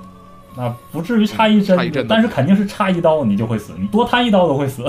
[0.56, 4.86] 那不至于差一针，差一针但是肯定是差一刀你就会死，你多贪一刀都会死。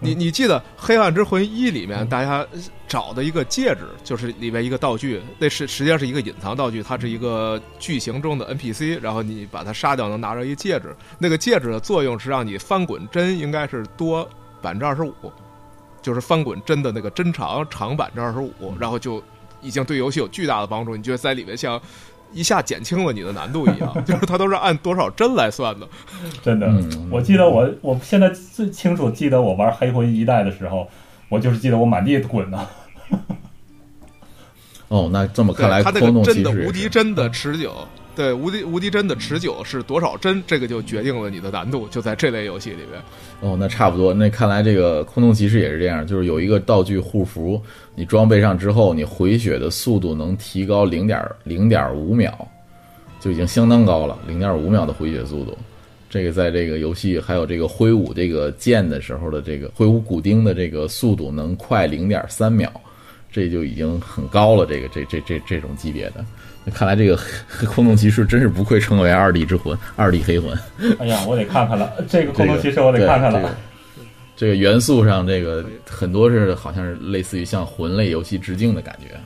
[0.00, 2.46] 你你记得《黑暗之魂一》里面大家
[2.86, 14.28] 找的一个戒指，就是里面一个道具，那是实际上是一个隐藏道具，它是一个剧情中的 NPC，然后你把它杀掉能拿着一戒指，那个戒指的作用是让你翻滚针应该是多
[14.62, 15.14] 百分之二十五，
[16.00, 19.22] 就是翻滚针的那个针长长百分之二十五，然后就
[19.60, 21.80] 已经对游戏有巨大的帮助，你觉得在里面像。
[22.32, 25.88] 一下减轻了你的难度一样， 就是它都是按多少帧来算的。
[26.42, 30.88] 真的，嗯我记得我我现在最清楚记得我玩黑魂一代的时候，
[31.28, 32.66] 我就是记得我满地滚呢。
[34.88, 37.74] 哦，那这么看来，对它那个真的无敌真的持久，
[38.18, 43.00] 对无敌无敌针的持久是多少帧，这个就决定了你的难度，就在这类游戏里面。
[43.40, 44.12] 哦，那差不多。
[44.12, 47.62] 那看来这个空洞骑士也是这样，就是有一个道具护符，
[47.94, 52.36] 你装备上之后，你回血的速度能提高零点零点五秒，
[53.20, 55.56] 就已经相当高了，零点五秒的回血速度。
[56.10, 62.68] 这个在这个游戏还有这个挥舞这个剑的时候的这个挥舞骨钉的这个速度能快零点三秒，
[63.30, 64.66] 这就已经很高了。
[64.66, 66.24] 这个这这这这种级别的，
[66.64, 67.18] 那看来这个
[67.66, 70.58] 空洞骑士真是不愧称为二 D 之魂，二 D 黑魂。
[70.98, 73.58] 哎呀，我得看看了，这个空洞骑士我得看看对这个了。
[74.36, 79.22] 这个元素上，这个很多是好像是类似于向魂类游戏致敬的感觉啊。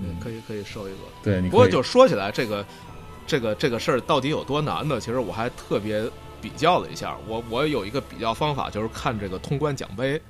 [0.00, 0.98] 嗯，可以可以收一个。
[1.22, 2.64] 对，你不过就说起来，这个
[3.26, 4.98] 这个这个事儿到底有多难呢？
[4.98, 6.02] 其实我还特别
[6.40, 10.20] 比较了一下，我我有一个比较方法，就是看这个通关奖杯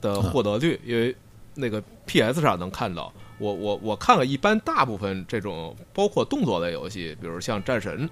[0.00, 1.16] 的获得率，因为
[1.54, 3.12] 那个 PS 上能看到。
[3.38, 8.08] 我我我看了一般大部分这种包括动作类游戏，比如像战神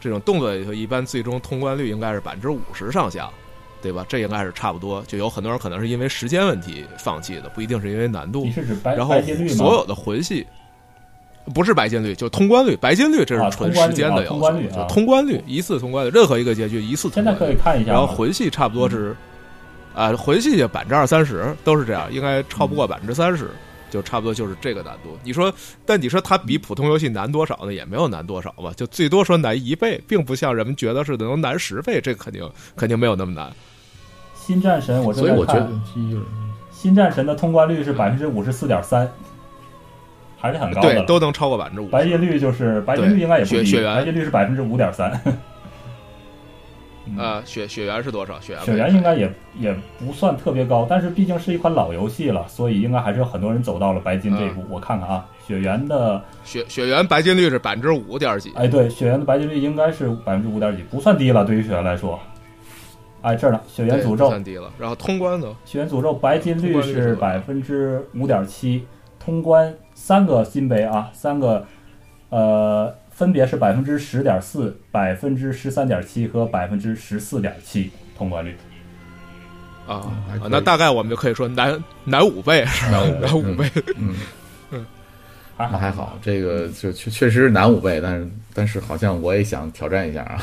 [0.00, 3.30] 这种动作类游戏，一般最终通关率应该是百分之五十上下。
[3.82, 4.06] 对吧？
[4.08, 5.02] 这应该是差不多。
[5.08, 8.46] 就有很多人可能是因为时间问题放弃的，不一定是因为难度
[8.84, 9.20] 然后？
[9.48, 10.46] 所有的魂系
[11.52, 12.76] 不是白金率，就通关率。
[12.76, 17.54] 白金率这啊是纯时间的要求，通关率啊就通关率一次通关率，任何一个结局一次通现在关率。
[17.56, 17.90] 可以看一下。
[17.90, 19.16] 然后魂系差不多是，
[19.96, 23.50] 啊、魂系就百分之二三十都是这样，应该超不过百分之三十，
[23.92, 25.18] 就差不多就是这个难度。
[25.22, 25.52] 你说，
[25.84, 27.74] 但你说它比普通游戏难多少呢？
[27.74, 33.52] 也没有难多少吧，就最多说难一倍，并不像人们觉得是能难十倍，这肯定 肯定没有那么难。
[34.34, 35.70] 新战神我正在所以我觉得，
[36.70, 39.06] 新战神的通关率是百分之五十四点三，
[40.38, 41.86] 还是很高的对，都能超过百分之五。
[41.88, 45.12] 白银率就是白银率应该也不低，血血缘白银率是百分之五点三。
[47.18, 48.40] 呃，血血缘是多少？
[48.40, 54.64] 血缘血缘应该也也不算特别高，但是毕竟是一款老游戏了，所以应该还是有很多人走到了白金这一步。
[54.68, 58.52] 我看看啊，血缘的，血血缘白金率是百分之五点几。
[58.54, 62.18] 哎，对，血缘的白金率应该是百分之五点几，不算低了，对于血缘来说。
[63.20, 64.72] 哎，这儿呢，血缘诅咒，算低了。
[64.78, 65.54] 然后通关呢？
[65.64, 68.84] 血缘诅咒白金率是百分之五点七，
[69.20, 71.64] 通关三个金杯啊，三个
[72.30, 72.92] 呃，
[73.22, 78.56] 分别是百分之十点四、百分之十三点七和百分之十四点七通关率。
[79.86, 80.10] 啊
[80.50, 83.70] 那大概我们就可以说难难五倍，难五倍 难五倍。
[84.72, 84.84] 嗯，
[85.56, 90.42] 还好那还好，这个就确确实是难五倍，但是但是好像我也想挑战一下啊。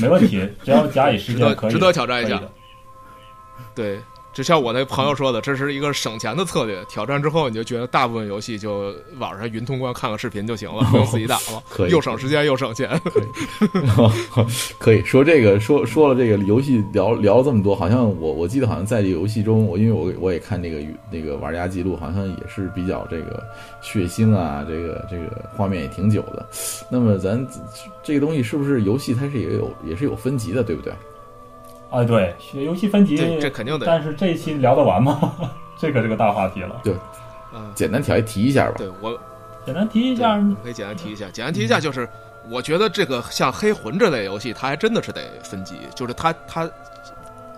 [0.00, 2.42] 没问题， 只要假以时值得间可以值得挑战一下
[3.76, 3.96] 对，
[4.38, 6.84] 就像我那朋友说的，这是一个省钱的策略。
[6.84, 12.88] 挑战之后，你就觉得大部分游戏就网上云通关看个视频就行了，不用自己打了，又省时间又省钱。
[14.78, 23.42] 可以说这个说说了这个游戏聊聊了这么多，好像我我记得好像在这游戏中，我因为我我也看这个那个玩家记录，好像也是比较这个
[23.82, 26.46] 血腥啊，这个这个画面也挺久的。
[26.88, 27.44] 那么咱
[28.04, 30.92] 这个东西是不是游戏它是也有也是有分级的，对不对？
[31.90, 33.86] 啊，对，学游戏分级，对，这肯定得。
[33.86, 35.32] 但是这一期聊得完吗？
[35.78, 36.80] 这个是个大话题了。
[36.82, 36.94] 对
[37.54, 38.74] 嗯，简单提提一下吧。
[38.76, 39.18] 对我
[39.64, 42.08] 简单提一下，我可以简单提一下，简单提一下就是，
[42.50, 46.70] 我觉得这个像黑魂这类游戏，它还真的是得分级，就是它它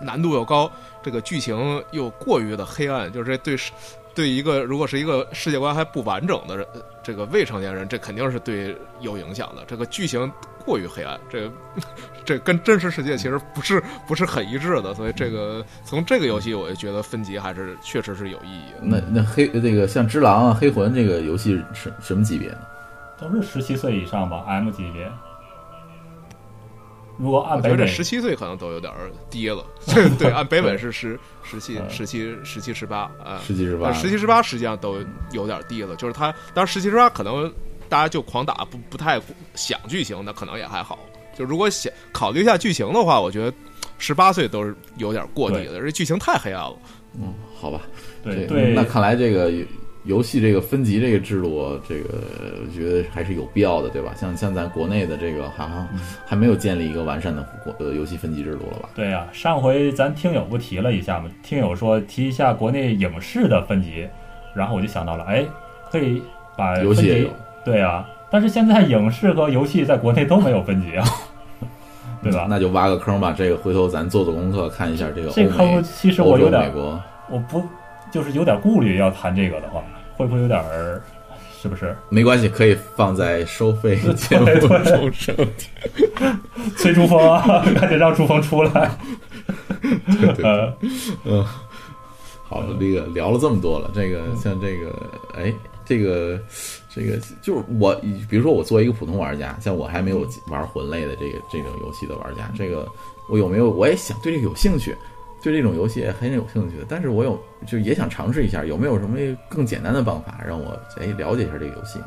[0.01, 0.71] 难度又高，
[1.03, 3.71] 这个剧情又过于的黑暗，就是对世
[4.13, 6.65] 对一个如果是一个世界观还不完整的人，
[7.03, 9.63] 这个未成年人，这肯定是对有影响的。
[9.65, 10.31] 这个剧情
[10.63, 11.51] 过于黑暗，这个
[12.23, 18.79] 这跟真实世界其实不是不是很一致的，所以这个从这个游戏，我就觉得分级还是确实是有意义的。
[18.81, 22.59] 那那黑这个像《只狼》啊、《黑魂》这个游戏是什么级别呢？
[23.19, 25.11] 都是十七岁以上吧，M 级别。
[27.21, 29.63] 如果按我觉得这北美，十七岁可能都有点儿低了，
[30.17, 33.93] 对，按北本是十十七嗯十七十七十八啊，十七十八但？
[33.93, 34.97] 十七十八实际上都
[35.31, 37.51] 有点低了，就是他，当然十七十八可能
[37.87, 39.21] 大家就狂打，不不太
[39.53, 40.97] 想剧情，那可能也还好。
[41.37, 43.53] 就如果想考虑一下剧情的话，我觉得
[43.99, 46.75] 十八岁都是有点过低了，这剧情太黑暗了。
[47.13, 47.81] 嗯，好吧，
[48.23, 49.51] 对对，那看来这个
[50.03, 52.09] 游戏这个分级这个制度，这个
[52.65, 54.13] 我觉得还是有必要的，对吧？
[54.15, 55.87] 像像咱国内的这个，好像
[56.25, 58.89] 还没有建立一个完善的国呃游戏分级制度了吧？
[58.95, 61.29] 对呀、上回咱听友不提了一下吗？
[61.43, 64.07] 听友说提一下国内影视的分级，
[64.55, 65.45] 然后我就想到了，哎，
[65.91, 66.21] 可以
[66.57, 67.29] 把游戏也有，
[67.63, 71.05] 对啊，但是现在影视和游戏在国内都没有分级啊，
[72.23, 72.47] 对吧？
[72.49, 73.35] 那就挖个坑吧。
[73.37, 76.71] 这个回头咱做做功课，看一下这个这坑其实我有点。
[77.29, 77.63] 我不
[78.11, 79.83] 就是有点顾虑，要谈这个的话，
[80.17, 81.01] 会不会有点儿，
[81.61, 81.95] 是不是？
[82.09, 85.35] 没关系，可以放在收费 节目中收听。
[86.77, 88.91] 催朱峰啊， 赶紧让朱峰出来。
[90.19, 90.73] 对对，
[91.25, 91.43] 嗯，
[92.43, 94.93] 好，这个聊了这么多了，这个像这个，
[95.35, 95.53] 哎，
[95.85, 96.39] 这个
[96.93, 97.95] 这个就是我，
[98.29, 102.87] 比如说我作为一个普通玩家，像我还没有玩魂类的这个这种游戏的玩家，这个
[103.29, 104.95] 我有没有我也想对这个有兴趣，
[105.43, 109.17] 对这种游戏也很有兴趣的，但是我有就也想尝试一下，有没有什么
[109.49, 111.99] 更简单的办法让我哎了解一下这个游戏？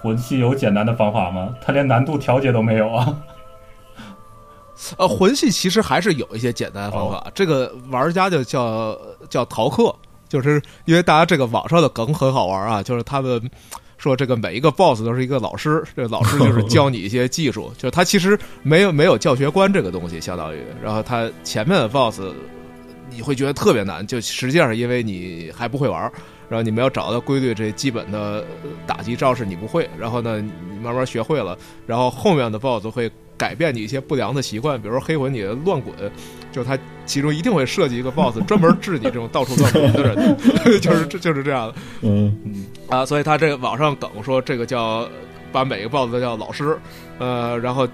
[0.00, 1.54] 魂系有简单的方法吗？
[1.60, 3.16] 它连难度调节都没有啊。
[4.98, 8.96] 呃，魂系其实还是有一些简单的方法，这个玩家就叫
[9.28, 9.92] 叫逃课，
[10.28, 13.50] 就是因为大家这个网上的梗很好玩啊，就是他们
[13.98, 22.20] 说这个每一个 BOSS 都是一个老师，这个老师就是教你一些技术， 就是他其实没有没有教学观这个东西，相当于，然后他前面的 BOSS
[23.10, 26.10] 你会觉得特别难，就实际上是因为你还不会玩。
[26.48, 28.44] 然后你没有找到规律，这基本的
[28.86, 35.94] 打击招式你不会，然后呢，你慢慢学会了，然后后面的 BOSS 会改变你一些不良的习惯，比如说黑魂你乱滚，
[36.52, 40.36] 就他其中一定会设计一个 BOSS 专门治你这种到处乱滚的人，
[40.80, 41.74] 就是这就是这样的。
[42.02, 42.66] 嗯。
[42.88, 45.08] 啊，所以他这个网上梗说这个叫
[45.52, 46.78] 把每个 BOSS 都叫老师，
[47.18, 47.86] 呃，然后。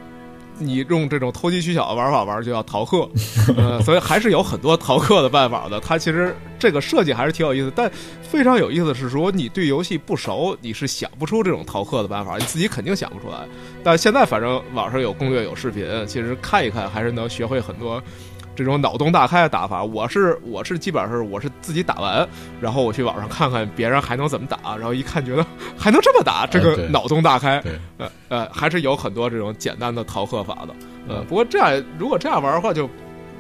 [0.59, 3.09] 你用这种投机取巧的玩法玩就要逃课，
[3.57, 5.81] 呃，所以还是有很多逃课的办法的。
[5.81, 7.91] 它其实这个设计还是挺有意思，但
[8.23, 13.47] 非常有意思的是，说你对游戏不熟，你是想不出这种逃课的办法，你自己肯定想不出来。
[13.83, 18.03] 但现在反正网上有攻略有视频，其实看一看还是能学会很多
[18.55, 19.83] 这种脑洞大开的打法。
[19.83, 22.27] 我是我是基本上是我是自己打完，
[22.61, 25.45] 然后我去网上看看别人还能怎么打，然后一看觉得
[25.77, 27.61] 还能这么打，这个脑洞大开。
[27.61, 30.75] 对，呃呃，还是有很多这种简单的逃课法的。
[31.09, 32.89] 呃，不过这样如果这样玩的话，就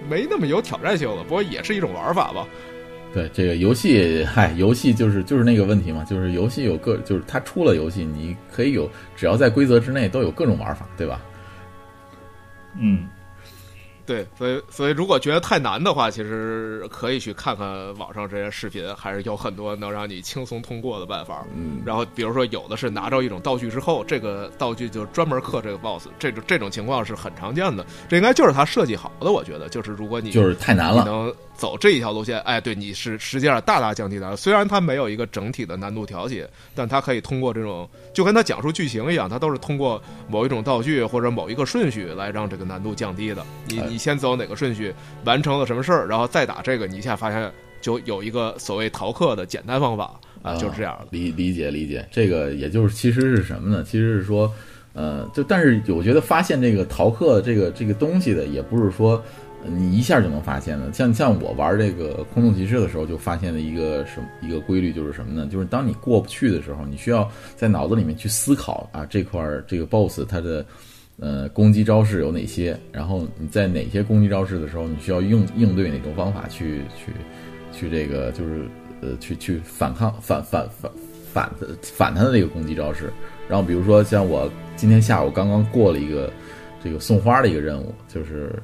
[0.08, 1.22] 没那么有挑战性了。
[1.24, 2.46] 不过也是一种玩法吧。
[3.14, 11.20] 对这个游戏，嗨，游戏就是就是那个问题嘛，就是游戏有各，就是它出了游戏，你可以有，只要在规则之内都有各种玩法，对吧？
[12.80, 13.06] 嗯，
[14.12, 21.46] 对，所以所以如果觉得太难的话，其实可以去看看网上这些视频，还是有很多能让你轻松通过的办法。
[21.54, 27.86] 嗯，然后比如说有的是拿着一种道具之后，这个道具就专门克这个 BOSS，这种这种情况是很常见的。
[28.06, 34.36] 这应该就是他设计好的，我觉得就是如果你就是太难了，能走这一条路线，哎，对，你是实际上大大降低难度。
[34.36, 36.44] 虽然它没有一个整体的难度调节，
[36.74, 43.46] 但它可以通过这种，就跟它讲述剧情一样，它都是通过某一种道具或者某一个顺序来让这个难度降低的。
[43.68, 44.92] 你哎你先走哪个顺序，
[45.24, 47.48] 完成了什么事儿，然后再打这个，你一下发现
[47.80, 51.06] 就有一个所谓逃课的简单方法啊，就是这样的。
[51.10, 53.84] 理理解理解，这个也就是其实是什么呢？
[53.84, 54.52] 其实是说，
[54.94, 59.22] 呃，就但是我觉得发现这个逃课这个这个东西的，也不是说呃
[59.64, 60.92] 你一下就能发现的。
[60.92, 65.48] 像像我玩这个空洞骑士的时候，就发现了一个什么一个规律，就是什么呢？
[65.50, 70.64] 就是当你过不去的时候，你需要在脑子里面去思考啊，这块儿这个 BOSS 它的。
[71.20, 72.76] 呃，攻击招式有哪些？
[72.90, 77.12] 然后你在哪些攻击招式的时候，你需要应应对哪种方法去去
[77.70, 78.66] 去这个就是
[79.02, 80.90] 呃去去反抗反反反
[81.32, 81.50] 反
[81.82, 83.12] 反他的这个攻击招式。
[83.46, 86.32] 然后比如说像我今天下午刚刚过了一个
[86.82, 88.60] 这个送花的一个任务，就是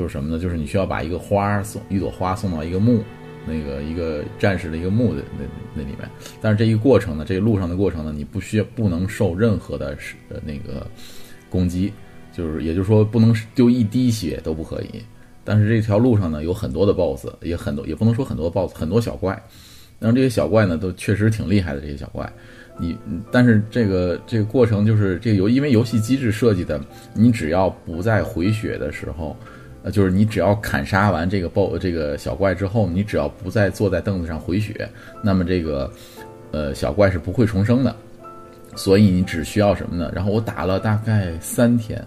[0.00, 0.38] 就是什么呢？
[0.38, 3.02] 就是你需要把一个花送一朵花送到一个墓。
[3.46, 5.44] 那个一个战士的一个墓的那
[5.74, 6.08] 那里面，
[6.42, 10.86] 但是这一过程呢，这个路上的过程呢，你不需要不能受任何的是呃那个
[11.48, 11.90] 攻击，
[12.34, 15.02] 就是也就是说不能丢一滴血都不可以。
[15.42, 19.32] 但是这条路上呢有很多的 BOSS，也很多也不能说很多 BOSS，很多小怪。
[19.98, 22.30] 然后这些小怪呢都确实挺厉害的，这些小怪。
[22.78, 22.94] 你
[23.32, 26.78] 但是这个这个过程就是这个游因为游戏机制设计的，
[27.14, 29.34] 你只要不再回血的时候。
[29.82, 34.88] 呃，就是你只要砍杀完这个 b o 这个小怪之后，你只要不再坐在凳子上回血，
[35.22, 35.90] 那么这个
[36.50, 37.94] 呃小怪是不会重生的。
[38.76, 40.12] 所以你只需要什么呢？
[40.14, 42.00] 然后我打了大概三天，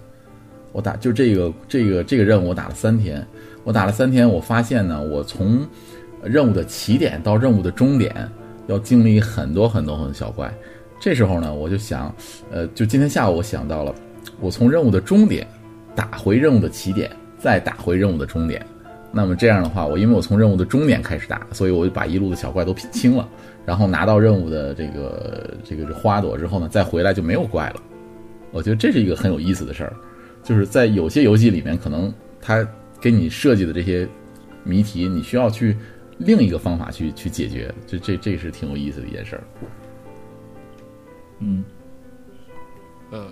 [0.71, 3.25] 我打就这个这个这个任务我打了三天，
[3.65, 5.67] 我打了三天，我发现呢，我从
[6.23, 8.15] 任务的起点到任务的终点
[8.67, 10.51] 要经历很多很多很多小怪。
[11.01, 12.15] 这时候呢，我就想，
[12.49, 13.93] 呃，就今天下午我想到了，
[14.39, 15.45] 我从任务的终点
[15.93, 17.11] 打回任务的起点。
[17.43, 18.65] 再打回任务的终点。
[19.11, 23.27] 那么这样的话，我因为我从任务的终点开始打，所以我就把一路的小怪都清了，
[23.65, 27.83] 然后拿到任务的这个这个花朵之后呢，再回来就没有怪了。
[28.51, 29.93] 我觉得这是一个很有意思的事儿，
[30.41, 32.65] 就是在有些游戏里面，可能它
[33.01, 34.07] 给你设计的这些
[34.63, 35.75] 谜题，你需要去
[36.17, 39.43] 另一个方法去去解决，这这这是挺有意思的一件事儿。
[41.37, 41.63] 嗯，
[43.11, 43.27] 嗯，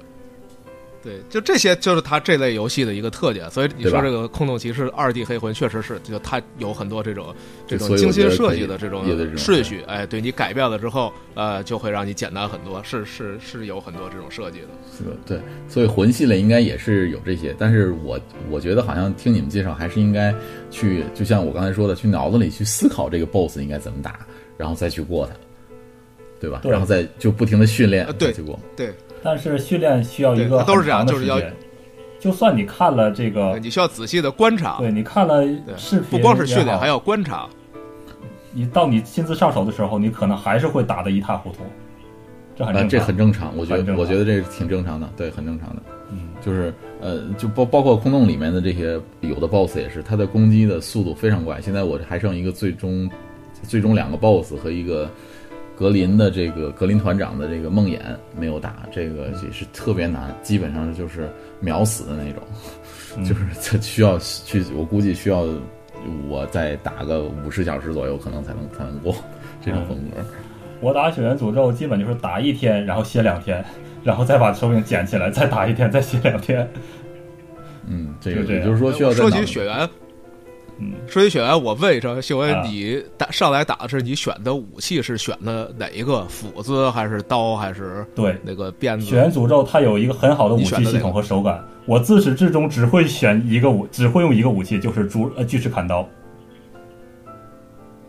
[1.04, 3.50] 对，就这些就是它这类游戏的一个特点。
[3.50, 7.34] 所以你说这个《空洞骑士二 D 黑魂》确实是，就它有很多这种
[7.66, 12.82] 这种精心设计的这种有的这种顺序，哎，对你改变了之后，呃，就会让你简单很多。
[12.84, 14.68] 是是是有很多这种设计的。
[14.96, 20.34] 是的，对，所以魂系列应该也是有这些，但是我我觉得好像听你们介绍，还是应该
[20.70, 24.20] 去，就像我刚才说的，去脑子里去思考这个 BOSS 应该怎么打，
[24.56, 25.34] 然后再去过它，
[26.40, 26.60] 对吧？
[26.62, 28.60] 对然后再就不停的训练呃，对再去过。
[28.76, 28.94] 对，
[29.24, 31.54] 但是训练需要一个都是这样很长的就是要时间
[32.20, 35.44] 就算你看了这个，你需要仔细的观察，对你看了
[35.76, 37.48] 视频，不光是训练，还要观察。
[38.54, 41.60] 你到你亲自上手的时候，你可能还是会打得一塌糊涂，
[42.56, 43.00] 这很呃，正常。
[43.00, 45.82] 这很正常，我觉得，我觉得这是挺正常的，对，很正常的。
[46.12, 51.60] 嗯，就是呃，就包包括空洞里面的这些有的 BOSS 也是，它的攻击的速度非常快。
[51.60, 53.10] 现在我还剩一个最终
[53.64, 55.10] 最终两个 BOSS 和一个
[55.78, 58.00] 格林的这个格林团长的这个梦魇
[58.38, 62.44] 没有打，这个也是特别难，基本上就是秒死的那种，
[63.18, 65.46] 嗯 就是这需要去，我估计需要
[66.28, 69.16] 我再打个五十小时左右，可能才能才能过
[69.64, 70.18] 这种风格。
[70.80, 73.64] 我打血缘诅咒基本就是打一天，然后歇两天，
[74.04, 76.68] 然后再把手柄捡起来，再打一天，再歇两天。
[77.88, 79.90] 嗯，这个就这也就是说需要在说起血缘，
[80.82, 86.26] 嗯，说起雪莱，我问一声，秀恩啊，你打上来打的是你选的武器是选的哪一个？
[86.26, 89.06] 斧子还是刀还是对，那个鞭子？
[89.06, 91.64] 血缘诅咒它有一个很好的武器系统和手感。
[91.86, 96.08] 我自始至终只会选一个武，只会用一个武器，就是猪呃巨齿砍刀。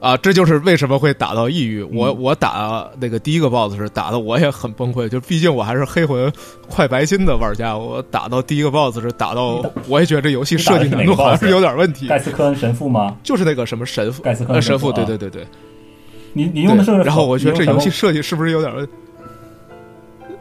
[0.03, 1.81] 啊，这就是为什么会打到抑郁。
[1.81, 6.31] 我嗯我打那个第一个 BOSS 是打的我也很崩溃，就毕竟我还是黑魂
[6.69, 12.09] 快白金的玩家，我打到第一个 BOSS 是打到我也觉得这游戏设计难度好像是有点问题。
[12.09, 13.17] 盖斯科恩神父吗？
[13.23, 15.47] 就是那个什么神父，盖斯科恩神父啊对对对对。
[16.33, 18.89] 你你用的是对然后我觉得这游戏设计是不是有点问？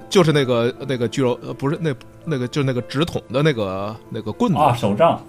[0.10, 1.94] 就是那个那个巨肉，呃，不是那
[2.26, 5.22] 那个就那个直筒的那个那个棍子，啊手杖，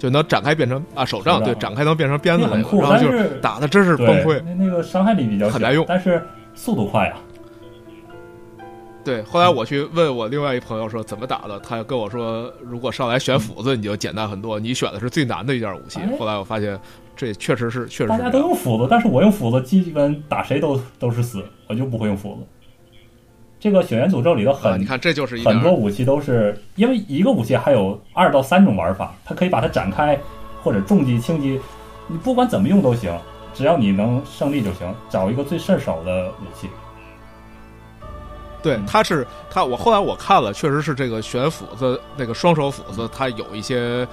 [0.00, 4.42] 就能展开变成啊手杖，对，展开能变成鞭子然后就是打的真是崩溃。
[4.44, 6.20] 那那个伤害力比较很难用但是
[6.54, 7.20] 速度快啊。
[9.04, 16.08] 对，后来我去问我另外一朋友说怎么打的，他跟我说，如果上来选斧子，你就简单很多，你选的是最难的一件武器哎。
[16.18, 16.78] 后来我发现
[17.14, 18.38] 这确实是确实大家都。
[18.38, 22.40] 用斧子，但是我用斧子基本打谁都都是死，我就不会用斧子。
[23.60, 30.18] 这个血缘诅咒里头很、啊，你看这就是一很多武器都是因为一个武器还有二到三种玩法，它可以把它展开
[30.62, 31.60] 或者重击、轻击，
[32.06, 33.14] 你不管怎么用都行，
[33.52, 34.92] 只要你能胜利就行。
[35.10, 36.70] 找一个最顺手的武器。
[38.62, 44.06] 对嗯，它是它，我后来我看了，确实是这个选斧子那个双手斧子，它有一些，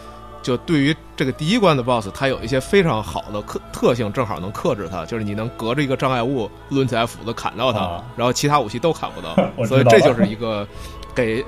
[0.48, 9.36] 就对于这个第一关的 BOSS，它有一些非常好的克特性，正好能克制它，就是你能隔着一个障碍物抡起来斧子砍到它，啊然后其他武器都砍不到
[9.68, 10.66] 所以这就是一个
[11.14, 11.44] 给。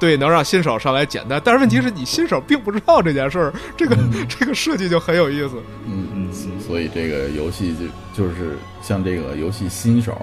[0.00, 3.96] 对，能让新手上来简单，但是问题是你新手并不知道这件事儿，这个、
[4.28, 5.52] 这个设计就很有意思。
[5.86, 10.20] 嗯嗯，所以这个游戏就就是像这个游戏新手，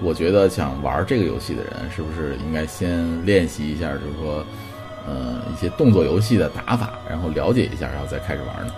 [0.00, 4.46] 我觉得想玩这个游戏的人，是不是应该先练习一下，就是说，
[5.06, 8.72] 呃，一些动作游戏的打法，然后了解一下，然后再开始玩呢？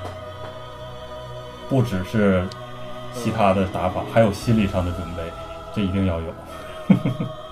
[1.68, 2.46] 不只是
[3.14, 5.22] 其他的打法，还有心理上的准备，
[5.74, 6.26] 这一定要有。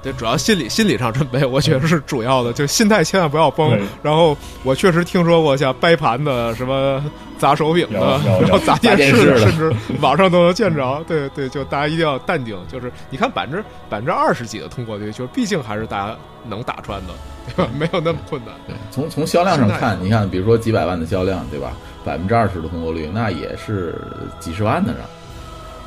[0.00, 3.76] 对，主要心理心理上准备，我觉得是主要的，就心态千万不要崩。
[4.02, 7.04] 然后我确实听说过像掰盘的、什么
[7.36, 7.98] 砸手柄的，
[8.40, 11.02] 然后砸电视甚至网上都能见着。
[11.08, 12.56] 对对，就大家一定要淡定。
[12.70, 16.16] 就是你看百分之百分之二十几的通过率，就是毕竟还是大家
[16.46, 17.12] 能打穿的，
[17.56, 17.70] 对吧？
[17.76, 18.54] 没有那么困难。
[18.68, 21.72] 对，从从销量上看，你看，比如说几百万的销量，对吧？
[22.04, 24.00] 百分之二十的通过率，那也是
[24.38, 25.02] 几十万的人，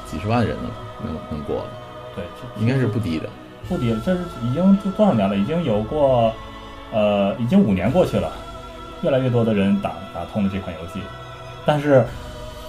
[0.06, 1.70] 几十万人能能能过的，
[2.18, 2.26] 对，
[2.62, 3.30] 应该是不低的。
[3.72, 5.38] 不低，这是已经多多少年了？
[5.38, 6.34] 已经有过，
[6.92, 8.30] 呃，已经五年过去了，
[9.02, 11.00] 越来越多的人打打通了这款游戏，
[11.66, 12.06] 但是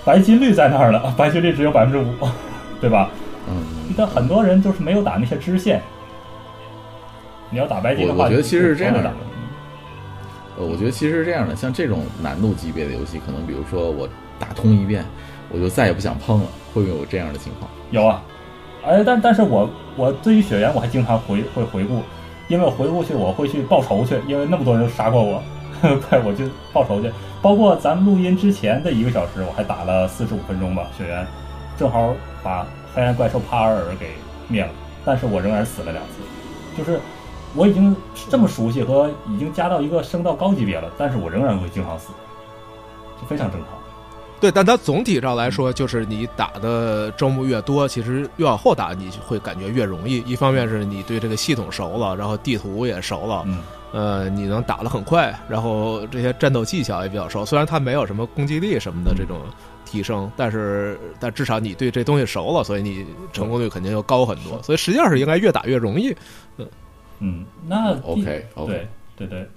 [0.05, 2.29] 白金率在那儿了，白金率只有百分之五，
[2.81, 3.11] 对吧？
[3.49, 3.65] 嗯，
[3.97, 5.83] 但很多人就是没有打那些支线。
[7.51, 9.01] 你要打白金的话，我我觉得其实是这样的
[10.57, 14.09] 呃，我觉得其实是这样的，像这种难度级别的游戏，可能比如说我
[14.39, 15.05] 打通一遍，
[15.51, 17.71] 我就再也不想碰了，会不会有这样的情况？
[17.91, 18.23] 有啊，
[18.85, 22.03] 哎，但但是我我对于血缘我还经常回会回顾，
[22.49, 25.43] 因为我回顾去我会去报仇去，因为那么多人杀过我，
[26.09, 27.11] 快我就报仇去。
[27.41, 31.27] 包括咱们录音之前的一个小时，我还打了四十五分钟吧，雪原
[31.77, 34.11] 正好把黑暗怪兽帕尔尔给
[34.49, 34.71] 灭了，
[35.05, 36.23] 但是我仍然死了两次，
[36.77, 37.01] 就是
[37.55, 37.95] 我已经
[38.29, 42.13] 这么熟悉和已经加到一个升到高级别了，但是我仍然会经常死，
[43.21, 43.82] 这非常正常。
[44.43, 50.17] 对，但它总体上来说，就是你打的周目越多，其实越往后打，你会感觉越容易。
[50.27, 53.63] 一方面是你对这个系统熟了，然后地图也熟了，嗯，
[53.93, 57.47] 呃，你能打得很快，然后这些战斗技巧也比较熟。
[57.47, 59.43] 虽然它没有什么攻击力什么的这种
[59.85, 64.61] 提升，但是但至少你对这东西熟了，所以你成功率肯定要高很多。
[64.61, 66.11] 所以实际上是应该越打越容易。
[66.57, 66.69] 嗯
[67.21, 69.49] 嗯，那 OK OK，对对对，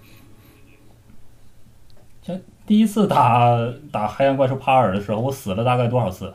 [2.21, 3.57] 像第一次打
[3.91, 6.33] 打黑暗怪兽帕尔的时候，我死了大概多少次？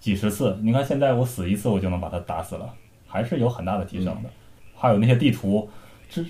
[0.00, 0.58] 几十次。
[0.62, 2.68] 你看现在我死一次，我就能把它打死了，
[3.06, 4.30] 还是有很大的提升的。
[4.76, 5.68] 还有那些地图，
[6.08, 6.26] 之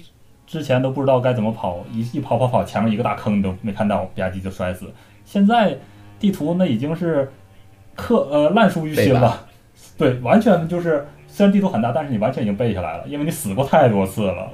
[0.46, 4.92] 之前都不知道该怎么跑，一一跑跑跑，前面一个大坑你都没看到，吧唧就摔死。
[5.24, 5.78] 现在
[6.18, 7.32] 地图那已经是
[7.94, 9.46] 刻呃烂熟于心了，
[9.96, 14.50] 对，完全就是虽然地图很大，但是你完全已经背下来了，因为你死过太多次了。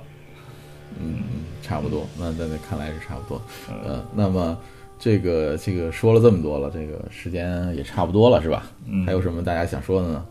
[1.00, 1.22] 嗯，
[1.68, 2.06] 差不多。
[2.18, 3.40] 那那那看来是差不多。
[3.68, 4.56] 嗯呃，那么
[4.98, 8.62] 这个这个说了这么多了，这个时间也差不多了，是吧？
[8.86, 10.24] 嗯还有什么大家想说的呢？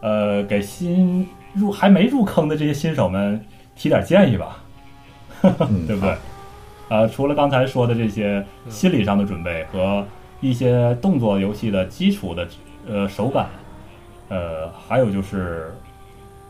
[0.00, 3.40] 呃，给新入还没入坑的这些新手们
[3.76, 4.62] 提点建议吧，
[5.42, 6.16] 嗯， 对不对？
[6.90, 10.04] 呃，除了刚才说的这些心理上的准备和
[10.40, 12.46] 一些动作游戏的基础的
[12.86, 13.48] 呃手感，
[14.28, 15.72] 呃，还有就是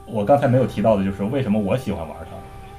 [0.06, 2.36] 我刚才没有提到的，就是为什么我喜欢玩它。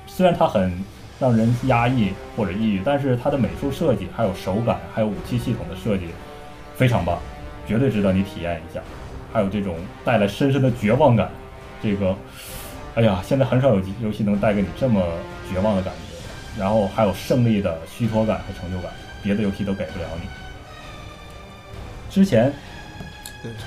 [0.08, 0.72] 虽然它很
[1.20, 6.08] 让人压抑或者抑郁，但是它的美术设计、还有手感、还有武器系统的设计
[6.76, 7.20] 非常棒，
[7.68, 8.82] 绝对值得你体验一下。
[9.32, 11.30] 还有这种带来深深的绝望感，
[11.82, 12.16] 这个，
[12.96, 15.04] 哎呀，现在很少有游戏能带给你这么
[15.52, 16.00] 绝望的感觉。
[16.58, 18.90] 然后还有胜利的虚脱感和成就感，
[19.22, 20.28] 别的游戏都给不了你。
[22.10, 22.54] 之前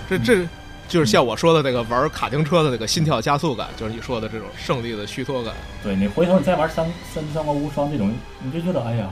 [0.09, 0.49] 这这
[0.89, 5.53] 就是像我说的那个玩卡丁车的那个心跳加速感，就是你说的这种胜利的虚脱感。
[5.83, 8.11] 对你回头你再玩三三三国无双这种，
[8.43, 9.11] 你就觉得哎呀，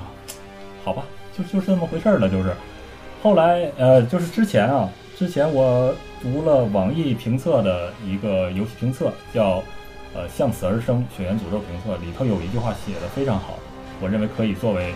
[0.83, 1.05] 好吧，
[1.37, 2.53] 就就是这么回事儿了，就是。
[3.23, 4.89] 后来呃，就是之前啊，
[5.19, 9.63] 之前我读了网易评测的一个游戏评测，叫
[10.15, 13.59] 呃“向死而生：血缘诅咒评测”，里头有一句话写的非常好，
[14.01, 14.95] 我认为可以作为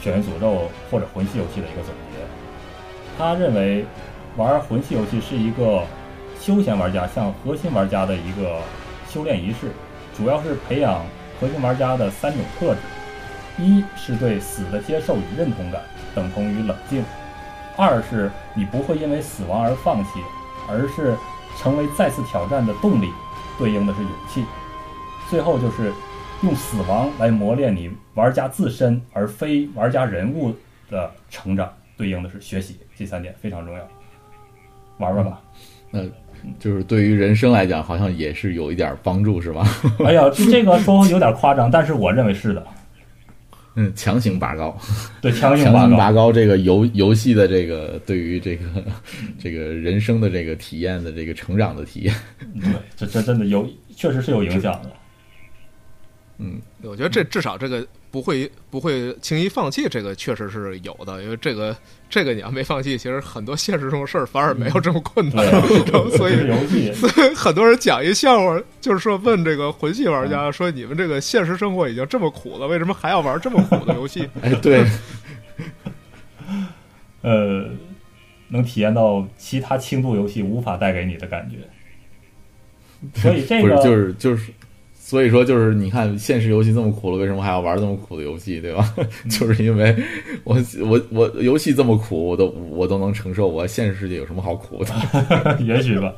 [0.00, 2.18] 血缘诅咒或者魂系游戏的一个总结。
[3.18, 3.84] 他认为
[4.36, 5.82] 玩魂系游戏是一个
[6.42, 8.58] 休闲玩家向核心玩家的一个
[9.08, 9.70] 修炼仪式，
[10.16, 11.06] 主要是培养
[11.40, 12.80] 核心玩家的三种特质：
[13.58, 15.80] 一是对死的接受与认同感，
[16.16, 17.04] 等同于冷静；
[17.76, 20.10] 二是你不会因为死亡而放弃，
[20.68, 21.16] 而是
[21.60, 23.08] 成为再次挑战的动力，
[23.56, 24.42] 对应的是勇气；
[25.30, 25.92] 最后就是
[26.42, 30.52] 用死亡来磨练你玩家自身，而非玩家人物
[30.90, 32.80] 的成长，对应的是学习。
[32.96, 33.88] 这三点非常重要，
[34.98, 35.40] 玩玩吧。
[35.94, 36.00] 那
[36.58, 39.66] 就是对于人生来讲，好像也是有一点帮助，是吧？
[40.04, 42.66] 哎呀，这这个说有点夸张，但是我认为是的。
[43.74, 44.78] 嗯，强行拔高，
[45.22, 45.96] 对，强行强行拔高。
[45.96, 48.64] 拔高这个游游戏的这个对于这个
[49.40, 52.14] 这个人生的这个体验的这个成长的体验。
[52.60, 53.66] 对，这这真的有，
[53.96, 54.90] 确实是有影响的。
[56.36, 61.20] 嗯，我觉得这至少这个不会不会轻易放弃，这个确实是有的。
[61.22, 61.76] 因为这个
[62.10, 65.44] 这个你要没放弃，其实很多现实中的事儿反而没有这么困难。
[65.44, 74.84] 对， 所以所以， 很多人讲一笑话，就是说问这个魂系玩家说：“你们这个现实生活已经这么苦了，为什么还要玩这么苦的游戏 哎，对，
[77.22, 77.66] 呃，
[78.48, 81.56] 能体验到其他轻度游戏无法带给你的感觉。
[83.14, 84.52] 所以这不是个就是就是，
[85.12, 88.94] 所以说就是你看现实游戏这么苦了，为什么还要玩这么苦的游戏，对吧？
[89.28, 89.94] 就是因为
[90.42, 95.58] 我我我游戏这么苦，我都我都能承受，我现实世界有什么好苦的？
[95.60, 96.10] 也许吧，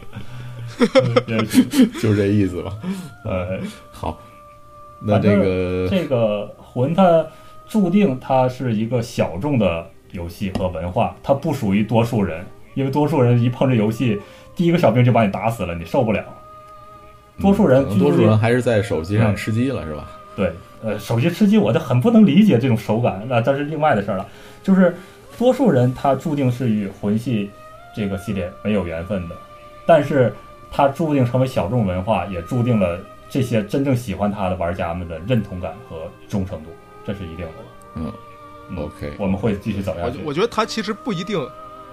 [1.26, 1.64] 也许
[2.00, 2.72] 就是这意思吧。
[3.24, 3.58] 呃，
[3.90, 4.16] 好，
[5.04, 7.26] 那这个这个魂它
[7.66, 14.20] 注定它是一个小众的游戏和文化，它不属于多数人，因为多数人一碰这游戏，
[14.54, 16.24] 第一个小兵就把你打死了，你受不了。
[17.40, 20.08] 多数人嗯多数人还是在手机上吃鸡了，是吧？
[20.36, 20.52] 对，
[20.82, 24.26] 呃，手机吃鸡我就很不能理解这种手感，那这是另外的事儿了。
[24.62, 24.94] 就是
[25.38, 27.50] 多数人他注定是与魂系
[27.94, 29.36] 这个系列没有缘分的，
[29.86, 30.34] 但是
[30.70, 32.98] 他注定成为小众文化，也注定了
[33.28, 36.70] 这些真正喜欢他的玩家们的认同感和忠诚度，
[37.04, 37.52] 这是一定的。
[37.96, 38.12] 嗯
[38.70, 40.18] 嗯 OK 我们会继续走？”下去。
[40.18, 41.38] 我我觉得他其实不一定，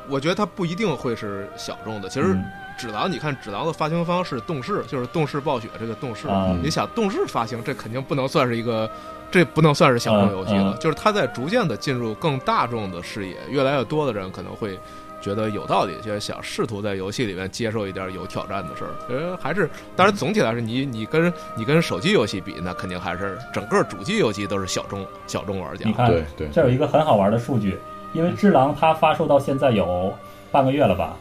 [0.07, 2.09] 我觉得他不一定会是小众的。
[2.09, 2.43] 其实嗯
[2.77, 6.27] 指狼，你看指狼的发行方是动视，就是动视暴雪这个动视。
[6.27, 8.89] 啊你想动视发行，这肯定不能算是一个，
[9.29, 10.71] 这不能算是小众游戏了。
[10.71, 14.79] 嗯嗯就是它在逐渐的进入更大众的视野，越来越多的人可能会
[15.21, 18.91] 觉得有道理，就想试图在游戏里面接受一点有挑战的事儿。
[19.07, 25.93] 呃，还是当然总体来说，你你跟你跟手机游戏比，那肯定还是整个主机游戏都是小众小众玩家你。
[25.93, 27.77] 看对对，这有一个很好玩的数据，
[28.13, 30.11] 因为《只狼》它发售到现在有
[30.51, 31.15] 半个月了吧，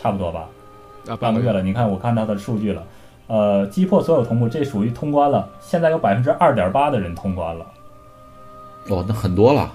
[0.00, 0.48] 差不多吧，
[1.08, 1.60] 啊，半个月了。
[1.62, 2.82] 你看，我看它的数据了，
[3.26, 5.46] 呃，击破所有同步，这属于通关了。
[5.60, 7.66] 现在有百分之二点八的人通关了，
[8.88, 9.70] 哦，那很多了。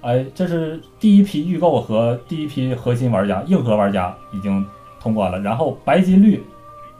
[0.00, 4.64] 哎，这是第一批预购和第一批核心玩家、硬核玩家已经
[4.98, 5.38] 通关了。
[5.40, 6.42] 然后白金率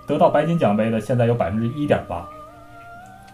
[0.07, 2.29] 得到白金奖杯的，现在有百分之一点八，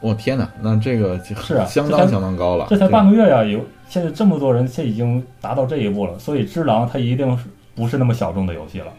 [0.00, 2.66] 我、天哪，那这个是啊相当相当高了。
[2.68, 6.18] 这才对半个月呀，有现在这么多人，现在已经达到这一步了。
[6.18, 8.92] 所以《只狼》它一定是不是那么小众的游戏了。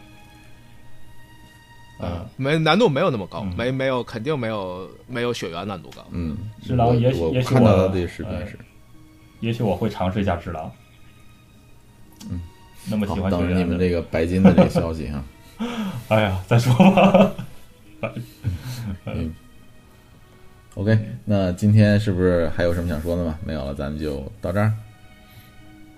[2.00, 6.04] 嗯，没难度没有那么高，嗯没没有肯定没有没有血缘难度高。
[6.10, 8.58] 嗯，只狼也许也许我看到的视频呃是。
[9.40, 10.64] 也许我会尝试一下《只狼》。
[12.30, 12.40] 嗯，
[12.88, 15.22] 那么喜，欢等着你们这个白金的这个消息哈。
[16.08, 17.32] 哎呀，再说吧。
[19.06, 19.34] 嗯
[20.74, 23.38] OK，那今天是不是还有什么想说的吗？
[23.44, 24.72] 没有了，咱们就到这儿。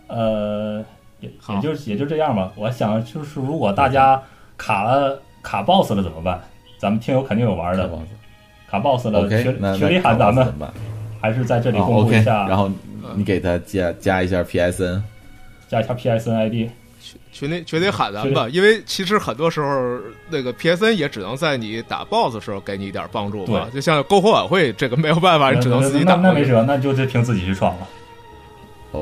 [0.09, 0.85] 呃，
[1.21, 2.53] 也也就也就这样吧。
[2.57, 4.23] 我想就是，如果大家
[4.59, 6.41] 卡了卡 BOSS 了怎么办？
[6.77, 7.89] 咱们听友肯定有玩的，
[8.69, 10.53] 卡 BOSS 了群那群里喊咱们，
[11.21, 12.69] 还是在这里哦公布一下，然后
[13.15, 15.01] 你给他加加一下 PSN。
[15.69, 16.71] 加一下 PSN ID。
[17.33, 26.29] 群里群里喊咱们吧，因为其实很多时候那个 PSN 也只能在你打 BOSS 的时候给你一点帮助吧，就像篝火晚会这个没有办法，你只能自己打那。
[26.29, 27.87] 那没辙，那就得凭自己去闯了。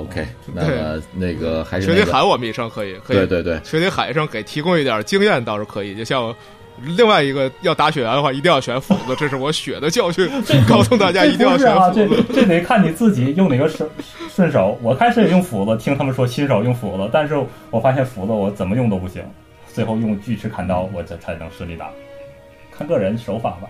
[0.01, 6.35] OK，那么那个还是群里喊我们一声可以，可以，对对对，群里喊一声给提供一点经验倒是可以，就像。
[6.83, 10.29] 另外一个要打血缘的话，一定要选斧子，这是我血的教训，
[10.69, 12.25] 告诉大家一定要选啊，斧这子。
[12.35, 13.89] 这得看你自己用哪个顺
[14.29, 14.77] 顺手。
[14.83, 17.41] 我开始也用斧子，听他们说新手用斧子，但是
[17.71, 19.23] 我发现斧子我怎么用都不行，
[19.73, 21.89] 最后用锯齿砍刀，我这才能顺利打。
[22.77, 23.69] 看个人手法吧。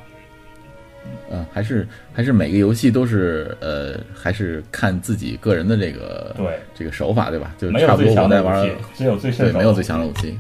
[1.31, 7.55] 嗯，还是还是每个游戏都是呃，还是看自己个人的这个对这个手法，对吧？
[7.59, 10.39] 就差不多我在玩只有最顺对，没有最强的武器。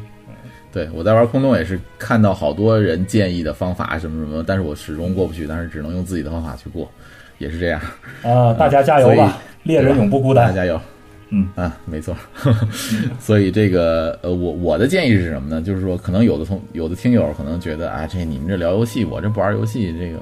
[0.72, 6.90] 对我在玩空洞也是看到好多人建议的方法什么什么，但是我始终过不去，但是只能用自己的方法去过，
[7.38, 7.80] 也是这样。
[8.22, 9.38] 啊，大家加 油吧！
[9.62, 10.80] 猎人永不孤单，大家加油。
[11.36, 12.16] 嗯啊，没错。
[13.18, 15.60] 所以这个呃，我我的建议是什么呢？
[15.60, 20.20] 就是说，可能有的同有的听友可能觉得啊，这你们这聊游戏，我这不玩游戏，这个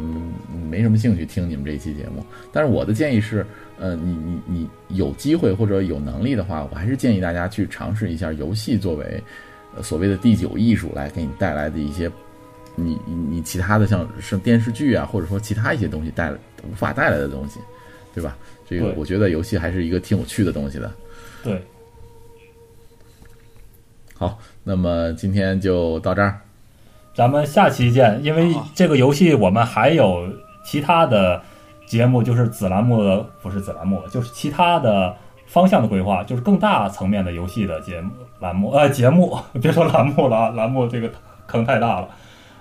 [0.71, 2.25] 没什么兴趣听你们这一期节目。
[2.51, 3.45] 但是我的建议是，
[3.79, 9.23] 呃，你你你有机会或者有能力的话，我还是建议大家去尝试一下游戏作为。
[9.75, 12.11] 呃，所谓的第九艺术来给你带来的一些，
[12.77, 16.37] 你你你其他的像是电视剧啊，或者说其他一些东西带来
[16.71, 17.59] 无法带来的东西，
[18.15, 18.37] 对吧？
[18.69, 20.93] 这个我觉得游戏还是一个挺有趣的东西的。
[21.43, 21.65] 对。
[24.17, 26.41] 好，那么今天就到这儿，
[27.15, 28.23] 咱们下期见。
[28.23, 30.29] 因为这个游戏我们还有
[30.65, 31.43] 其他的
[31.87, 35.17] 节目，就是子栏目的，不是子栏目，就是其他的。
[35.45, 38.11] 方向的规划就是更大层面的游戏的节目
[38.41, 41.13] 栏目，呃，节目 别说栏目了啊，栏目这个
[41.47, 42.09] 坑太大了，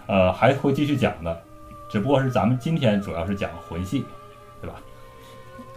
[0.08, 1.42] 呃，还会继续讲的，
[1.90, 4.04] 只不过是咱们今天主要是讲魂系，
[4.60, 4.76] 对吧？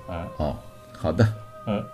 [0.09, 0.56] 嗯，哦，
[0.98, 1.24] 好的，
[1.66, 1.85] 嗯，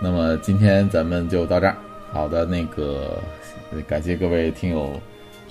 [0.00, 1.76] 那么今天咱们就到这儿，
[2.12, 3.18] 好的，那个
[3.86, 4.92] 感谢各位听友。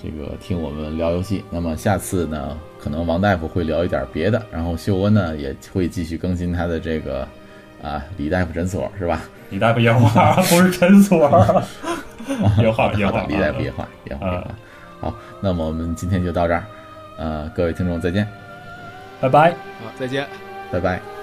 [0.02, 7.28] 这个听我们聊游戏，那么下次呢，可能王大夫会聊一点别的，然后秀恩呢也会继续更新他的这个
[7.82, 9.20] 啊李大夫诊所是吧？
[9.50, 11.18] 李大夫野话不是诊所，
[12.62, 14.48] 野话野话，李大夫野话野话野话。
[15.02, 16.64] 好，那么我们今天就到这儿，
[17.18, 18.26] 呃，各位听众再见，
[19.20, 20.26] 拜拜，好，再见，
[20.72, 21.19] 拜拜。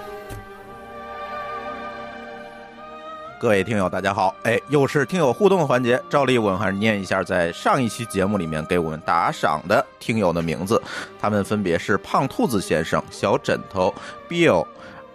[3.39, 4.35] 各位听友，大家好！
[4.41, 6.01] 哎，又是听友互动环节。
[6.09, 10.81] 照例，我们还是念一下在上一期节目里面给我们打赏的听友的名字，
[11.19, 13.93] 他们分别是胖兔子先生、小枕头、
[14.27, 14.65] Bill、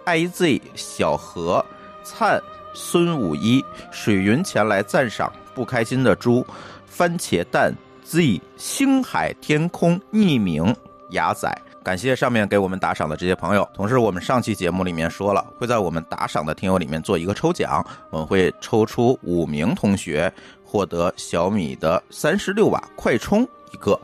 [0.06, 1.64] IZ、小何、
[2.04, 2.40] 灿、
[2.72, 6.46] 孙五一、水云前来赞赏、不开心的猪、
[6.86, 7.74] 番茄蛋、
[8.04, 10.72] Z、星海天空、匿名、
[11.10, 11.52] 雅仔。
[11.82, 13.68] 感谢上面给我们打赏的这些朋友。
[13.74, 20.32] 同时，我们上期节目里面说了，会在我们打赏的听友里面做一个抽奖，我们会抽出五名同学
[20.64, 23.42] 获得小米的三十六瓦快充
[23.72, 23.98] 一个。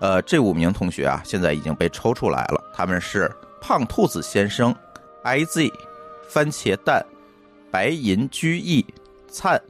[0.00, 3.30] 呃，这五名同学啊，现在已经被抽出来了，他们是
[3.60, 4.74] 胖兔子先生、
[5.22, 5.72] IZ、
[6.28, 7.04] 番茄蛋、
[7.70, 8.84] 白银居易、
[9.28, 9.60] 灿、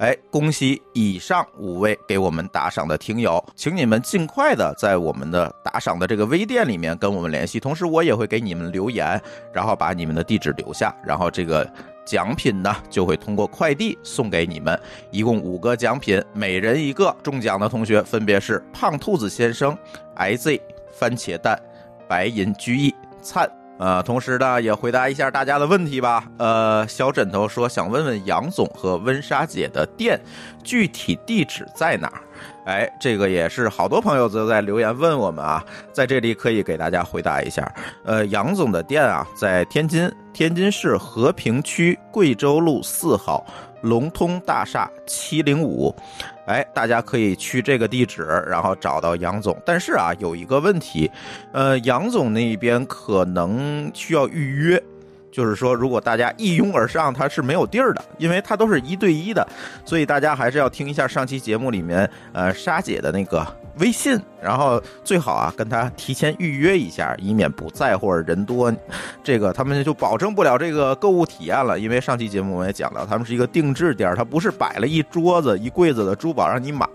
[0.00, 9.20] 哎，恭喜以上五位给我们打赏的听友，请你们尽快的在我们的打赏的这个微店里面跟我们联系，同时我也会给你们留言，
[9.52, 11.70] 然后把你们的地址留下，然后这个
[12.06, 17.14] 奖品呢就会通过快递送给你们，一共五个奖品，每人一个。
[17.22, 19.76] 中奖的同学分别是胖兔子先生、
[20.16, 20.58] IZ、
[20.90, 21.60] 番茄蛋、
[22.08, 23.59] 白银居易、灿。
[23.80, 26.24] 呃，同时呢，也回答一下大家的问题吧。
[26.36, 30.20] 呃，小枕头说想问问杨总和温莎姐的店
[30.62, 32.20] 具体地址在哪儿？
[32.66, 37.74] 哎，这个也是好多朋友都在留言问我们啊，在这里可以给大家回答一下。
[38.04, 43.42] 呃，杨总的店啊，在天津，天津市和平区贵州路四号
[43.80, 45.96] 龙通大厦七零五。
[46.50, 49.56] 哎，大家可以去这个地址，然后找到杨总。
[49.64, 51.08] 但是啊，有一个问题，
[51.52, 54.82] 呃，杨总那边可能需要预约，
[55.30, 59.46] 就是说，如果大家一拥而上，他是没有地儿的，因为他都是一对一的，
[59.84, 63.46] 所以大家还是要听一下上期节目里面，呃，沙姐的那个
[63.78, 68.72] 微信，然后最好啊跟他提前预约一下，以免不在或者人多，
[69.22, 71.78] 这个他们就保证不了这个购物体验了。
[71.78, 76.86] 因为上期节目我也讲到，他们是一个定制店，他不是摆了一桌子一柜子的珠宝让你买，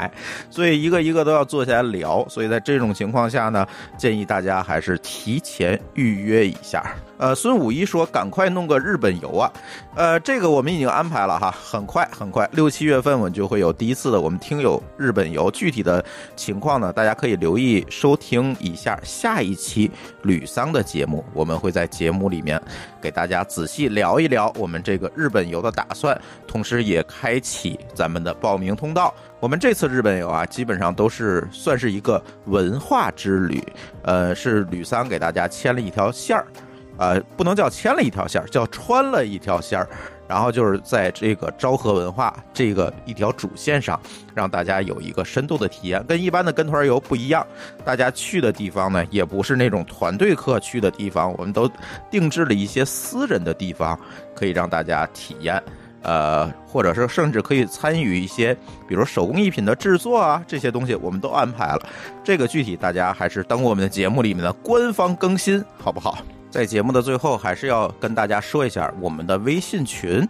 [0.49, 2.26] 所以一个一个都要坐下来聊。
[2.27, 3.65] 所以在这种情况下呢，
[3.97, 6.84] 建议大家还是提前预约一下。
[7.17, 9.49] 呃，孙五一说赶快弄个日本游啊，
[9.95, 16.03] 呃，这个我们已经安排了哈，很快很快，六七月份我们就会有第一次的我们听友日本游，具体的
[16.35, 19.90] 情况呢，大家可留意收听一下下一期
[20.24, 22.62] 吕桑的节目，我们会在节目里面
[23.02, 29.14] 给大家仔细聊一聊我们这个日本游的打算，同时也开启咱们的报名通道。
[29.40, 33.64] 我们这次日本游啊，基本上都是算是一个文化之旅，
[34.02, 36.48] 呃，是吕桑给大家牵了一条线儿。
[36.98, 39.90] 呃，不能叫牵了一条线儿，叫穿了一条线儿，
[40.27, 43.99] 然后就是在这个昭和文化这个一条主线上，
[44.34, 47.45] 让大家有一个深度的体验，跟一般的跟团游不一样。
[47.84, 51.69] 大家去的地方呢，也不是那种团队客去的地方，我们都
[52.10, 53.99] 定制了一些私人的地方，
[54.35, 55.61] 可以让大家体验。
[56.07, 58.56] 呃，或者是甚至可以参与一些，
[58.88, 61.81] 比如手工艺品的制作啊，这些东西我们都安排了。
[62.23, 66.19] 这个具体大家还是等我们的节目里面的官方更新，好不好？
[66.56, 70.26] 在节目的最后，还是要跟大家说一下我们的微信群。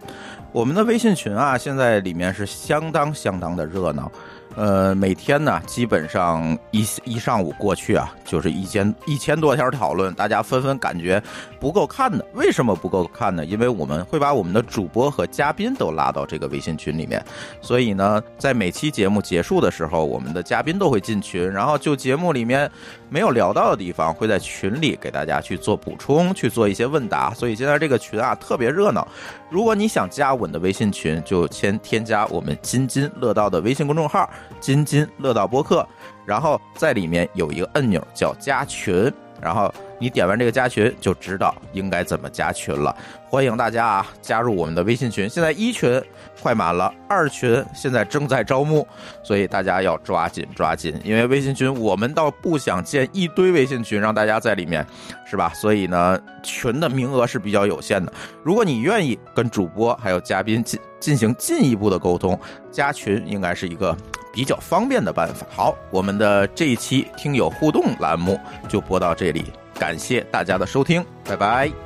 [0.50, 4.10] 我们的微信群啊，现在里面是相当相当的热闹。
[4.56, 11.22] 呃，每天呢，基本上一一上午过去啊，就是一千一千多条讨论，大家纷纷感觉
[11.60, 12.26] 不够看的。
[12.32, 13.44] 为什么不够看呢？
[13.44, 17.22] 因为我们会把我们的主播和嘉宾都拉到这个微信群里面，
[17.60, 22.70] 所以呢，在每期节目结束的时候，我们的嘉宾都会进群，然后就节目里面
[23.08, 27.32] 没有聊到的地方，会在群里给大家去做补充，去做一些问答。
[27.34, 29.06] 所以现在这个群啊特别热闹。
[29.48, 34.28] 如果你想加我的微信群，就先添加我们津津乐道的微信公众号。
[34.60, 35.86] 津津乐道播客，
[36.24, 42.94] 然后在里面有一个按钮叫加群，然后你点完这个加群就知道应该怎么加群了。
[43.28, 46.02] 欢迎大家啊加入我们的微信群，现在一群
[46.40, 48.86] 快满了，二群现在正在招募，
[49.22, 54.86] 所以大家要抓紧抓紧，因为微信群我们倒不想建一堆微信群让大家在里面，
[55.26, 55.52] 是吧？
[55.54, 58.12] 所以呢，群的名额是比较有限的。
[58.42, 62.38] 如果你愿意跟主播还有嘉宾进进行进一步的沟通，
[62.70, 63.94] 加群应该是一个。
[64.36, 65.46] 比较方便的办法。
[65.50, 68.38] 好，我们的这一期听友互动栏目
[68.68, 69.46] 就播到这里，
[69.78, 71.85] 感谢大家的收听，拜拜。